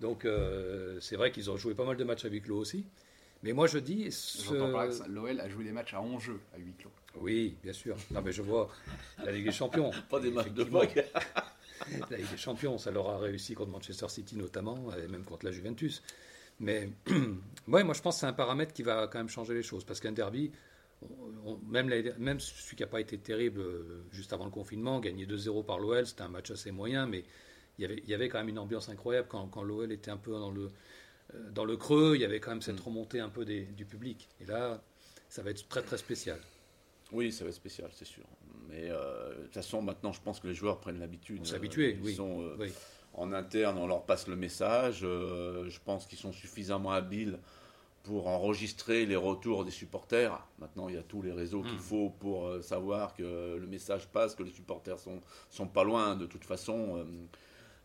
Donc 0.00 0.24
euh, 0.24 0.98
c'est 1.00 1.16
vrai 1.16 1.30
qu'ils 1.32 1.50
ont 1.50 1.56
joué 1.56 1.74
pas 1.74 1.84
mal 1.84 1.96
de 1.96 2.04
matchs 2.04 2.24
à 2.24 2.28
huis 2.28 2.40
clos 2.42 2.58
aussi. 2.58 2.84
Mais 3.42 3.52
moi 3.52 3.66
je 3.66 3.78
dis. 3.78 4.08
J'entends 4.44 4.72
par 4.72 4.86
là 4.86 4.92
que 4.92 5.10
l'OL 5.10 5.40
a 5.40 5.48
joué 5.48 5.64
des 5.64 5.72
matchs 5.72 5.92
à 5.94 6.00
enjeu 6.00 6.40
à 6.54 6.58
huis 6.58 6.72
clos. 6.78 6.90
Oui, 7.16 7.56
bien 7.62 7.72
sûr. 7.74 7.96
Non, 8.10 8.22
mais 8.22 8.32
je 8.32 8.42
vois 8.42 8.70
la 9.24 9.32
Ligue 9.32 9.44
des 9.46 9.52
Champions. 9.52 9.90
Pas 10.10 10.20
des 10.20 10.30
matchs 10.30 10.50
de 10.50 10.62
Effectivement. 10.62 10.82
La 12.10 12.16
Ligue 12.16 12.30
des 12.30 12.36
Champions, 12.36 12.78
ça 12.78 12.90
leur 12.90 13.10
a 13.10 13.18
réussi 13.18 13.54
contre 13.54 13.70
Manchester 13.70 14.08
City 14.08 14.36
notamment, 14.36 14.94
et 14.96 15.08
même 15.08 15.24
contre 15.24 15.44
la 15.44 15.52
Juventus. 15.52 16.02
Mais 16.60 16.88
ouais, 17.68 17.84
moi 17.84 17.94
je 17.94 18.00
pense 18.02 18.16
que 18.16 18.20
c'est 18.20 18.26
un 18.26 18.32
paramètre 18.32 18.72
qui 18.72 18.82
va 18.82 19.06
quand 19.08 19.18
même 19.18 19.28
changer 19.28 19.54
les 19.54 19.62
choses. 19.62 19.84
Parce 19.84 20.00
qu'un 20.00 20.12
derby, 20.12 20.50
on- 21.46 21.58
même, 21.68 21.88
la- 21.88 22.16
même 22.18 22.40
celui 22.40 22.76
qui 22.76 22.82
n'a 22.82 22.88
pas 22.88 23.00
été 23.00 23.18
terrible 23.18 23.60
euh, 23.60 24.04
juste 24.12 24.32
avant 24.32 24.44
le 24.44 24.50
confinement, 24.50 25.00
gagné 25.00 25.26
2-0 25.26 25.64
par 25.64 25.78
l'OL, 25.78 26.06
c'était 26.06 26.22
un 26.22 26.28
match 26.28 26.50
assez 26.50 26.70
moyen, 26.70 27.06
mais 27.06 27.24
il 27.78 27.82
y 27.82 27.84
avait, 27.84 28.00
il 28.04 28.08
y 28.08 28.14
avait 28.14 28.28
quand 28.28 28.38
même 28.38 28.48
une 28.48 28.58
ambiance 28.58 28.88
incroyable 28.88 29.28
quand, 29.28 29.48
quand 29.48 29.62
l'OL 29.62 29.90
était 29.92 30.10
un 30.10 30.16
peu 30.16 30.30
dans 30.32 30.50
le, 30.52 30.70
euh, 31.34 31.50
dans 31.50 31.64
le 31.64 31.76
creux, 31.76 32.12
il 32.14 32.20
y 32.20 32.24
avait 32.24 32.40
quand 32.40 32.50
même 32.52 32.62
cette 32.62 32.78
Mm. 32.80 32.84
remontée 32.84 33.20
un 33.20 33.28
peu 33.28 33.44
des- 33.44 33.64
du 33.64 33.84
public. 33.84 34.28
Et 34.40 34.46
là, 34.46 34.82
ça 35.28 35.42
va 35.42 35.50
être 35.50 35.68
très 35.68 35.82
très 35.82 35.98
spécial. 35.98 36.38
Oui, 37.12 37.32
ça 37.32 37.44
va 37.44 37.50
être 37.50 37.56
spécial, 37.56 37.90
c'est 37.92 38.04
sûr. 38.06 38.24
Mais 38.68 38.88
euh, 38.90 39.34
de 39.36 39.42
toute 39.44 39.54
façon, 39.54 39.82
maintenant, 39.82 40.12
je 40.12 40.20
pense 40.22 40.40
que 40.40 40.46
les 40.46 40.54
joueurs 40.54 40.80
prennent 40.80 40.98
l'habitude. 41.00 41.40
On 41.42 41.44
s'est 41.44 41.56
habitué, 41.56 41.96
Ils 41.98 42.04
oui. 42.04 42.14
sont, 42.14 42.40
euh, 42.42 42.56
oui. 42.58 42.72
En 43.14 43.32
interne, 43.32 43.78
on 43.78 43.86
leur 43.86 44.04
passe 44.04 44.26
le 44.28 44.36
message. 44.36 45.00
Euh, 45.04 45.68
je 45.68 45.78
pense 45.84 46.06
qu'ils 46.06 46.18
sont 46.18 46.32
suffisamment 46.32 46.90
habiles 46.92 47.38
pour 48.02 48.26
enregistrer 48.28 49.06
les 49.06 49.16
retours 49.16 49.64
des 49.64 49.70
supporters. 49.70 50.38
Maintenant, 50.58 50.88
il 50.88 50.94
y 50.94 50.98
a 50.98 51.02
tous 51.02 51.22
les 51.22 51.32
réseaux 51.32 51.62
qu'il 51.62 51.76
Mm. 51.76 51.78
faut 51.80 52.10
pour 52.10 52.46
euh, 52.48 52.60
savoir 52.60 53.14
que 53.14 53.56
le 53.58 53.66
message 53.66 54.08
passe, 54.08 54.34
que 54.34 54.42
les 54.42 54.50
supporters 54.50 54.98
sont, 54.98 55.20
sont 55.50 55.66
pas 55.66 55.84
loin. 55.84 56.14
De 56.14 56.26
toute 56.26 56.44
façon, 56.44 56.98
euh, 56.98 57.04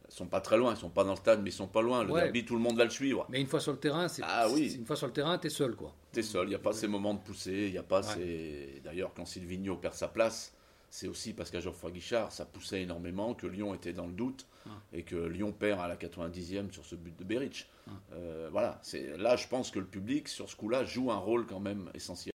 sont 0.10 0.26
pas 0.26 0.42
très 0.42 0.58
loin. 0.58 0.74
Ils 0.74 0.78
sont 0.80 0.90
pas 0.90 1.04
dans 1.06 1.12
le 1.12 1.16
stade, 1.18 1.42
mais 1.42 1.52
ils 1.52 1.54
sont 1.54 1.68
pas 1.68 1.82
loin. 1.82 2.04
Le 2.04 2.12
Ouais. 2.12 2.24
derby, 2.24 2.44
tout 2.44 2.56
le 2.56 2.62
monde 2.62 2.76
va 2.78 2.84
le 2.84 2.90
suivre. 2.90 3.26
Mais 3.30 3.40
une 3.40 3.48
fois 3.48 3.60
sur 3.62 3.72
le 3.72 3.78
terrain, 3.78 4.08
c'est 4.10 4.24
Ah 4.26 4.48
oui. 4.52 4.74
une 4.74 4.86
fois 4.86 4.96
sur 4.98 5.08
le 5.08 5.14
terrain, 5.14 5.38
t'es 5.38 5.50
seul 5.50 5.76
quoi. 5.76 5.94
T'es 6.12 6.24
seul, 6.24 6.48
il 6.48 6.50
n'y 6.50 6.56
a 6.56 6.60
pas 6.60 6.74
ces 6.74 6.88
moments 6.88 7.14
de 7.14 7.20
poussée, 7.20 7.66
il 7.68 7.72
n'y 7.72 7.78
a 7.78 7.84
pas 7.84 8.02
Ouais. 8.02 8.14
ces... 8.16 8.82
D'ailleurs, 8.84 9.14
quand 9.16 9.26
Silvino 9.26 9.76
perd 9.78 9.94
sa 9.94 10.08
place, 10.10 10.52
c'est 10.90 11.08
aussi 11.08 11.34
parce 11.34 11.52
qu'à 11.52 11.60
Geoffroy 11.60 11.92
Guichard, 11.92 12.32
ça 12.32 12.46
poussait 12.46 12.82
énormément, 12.82 13.34
que 13.34 13.48
Lyon 13.48 13.74
était 13.74 13.94
dans 13.94 14.08
le 14.08 14.14
doute, 14.14 14.46
Ouais. 14.66 15.00
et 15.00 15.04
que 15.04 15.16
Lyon 15.16 15.52
perd 15.54 15.80
à 15.80 15.88
la 15.88 15.96
90e 15.96 16.72
sur 16.72 16.86
ce 16.86 16.96
but 16.96 17.18
de 17.18 17.24
Beric. 17.24 17.70
Ouais. 17.88 17.94
Euh, 18.14 18.50
voilà, 18.52 18.80
c'est 18.84 19.18
là, 19.18 19.36
je 19.36 19.48
pense 19.48 19.72
que 19.72 19.80
le 19.80 19.86
public, 19.86 20.28
sur 20.28 20.50
ce 20.50 20.56
coup-là, 20.56 20.84
joue 20.84 21.12
un 21.12 21.18
rôle 21.18 21.46
quand 21.48 21.60
même 21.62 21.90
essentiel. 21.94 22.34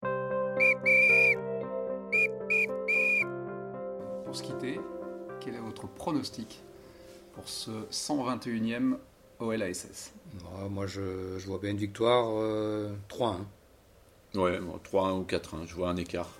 Pour 4.25 4.37
se 4.37 4.43
quitter, 4.43 4.81
quel 5.41 5.55
est 5.57 5.61
votre 5.61 5.87
pronostic 5.89 6.63
pour 7.33 7.49
ce 7.49 7.71
121e 7.91 8.97
OLASS 9.41 10.13
Moi, 10.43 10.69
moi, 10.69 10.87
je, 10.87 11.39
je 11.39 11.47
vois 11.47 11.59
bien 11.59 11.71
une 11.71 11.77
victoire 11.79 12.29
euh, 12.31 12.95
3-1. 13.09 13.39
Ouais, 14.35 14.59
bon, 14.61 14.79
3-1 14.91 15.19
ou 15.21 15.25
4-1, 15.25 15.67
je 15.67 15.75
vois 15.75 15.91
un 15.91 15.97
écart. 15.97 16.31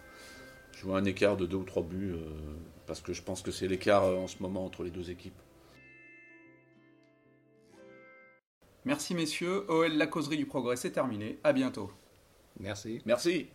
Je 0.83 0.89
vois 0.89 0.99
un 0.99 1.05
écart 1.05 1.37
de 1.37 1.47
deux 1.47 1.59
ou 1.59 1.63
trois 1.63 1.85
buts, 1.85 2.11
euh, 2.13 2.19
parce 2.89 3.01
que 3.01 3.13
je 3.13 3.23
pense 3.23 3.41
que 3.41 3.53
c'est 3.53 3.69
l'écart 3.69 4.03
euh, 4.03 4.17
en 4.17 4.27
ce 4.27 4.43
moment 4.43 4.65
entre 4.65 4.83
les 4.83 4.91
deux 4.91 5.13
équipes. 5.13 5.39
Merci 8.85 9.15
messieurs, 9.15 9.65
OL 9.71 9.93
La 9.93 10.09
Causerie 10.09 10.39
du 10.39 10.45
Progrès 10.45 10.75
c'est 10.75 10.91
terminé, 10.91 11.39
à 11.45 11.53
bientôt. 11.53 11.93
Merci. 12.59 13.01
Merci 13.07 13.47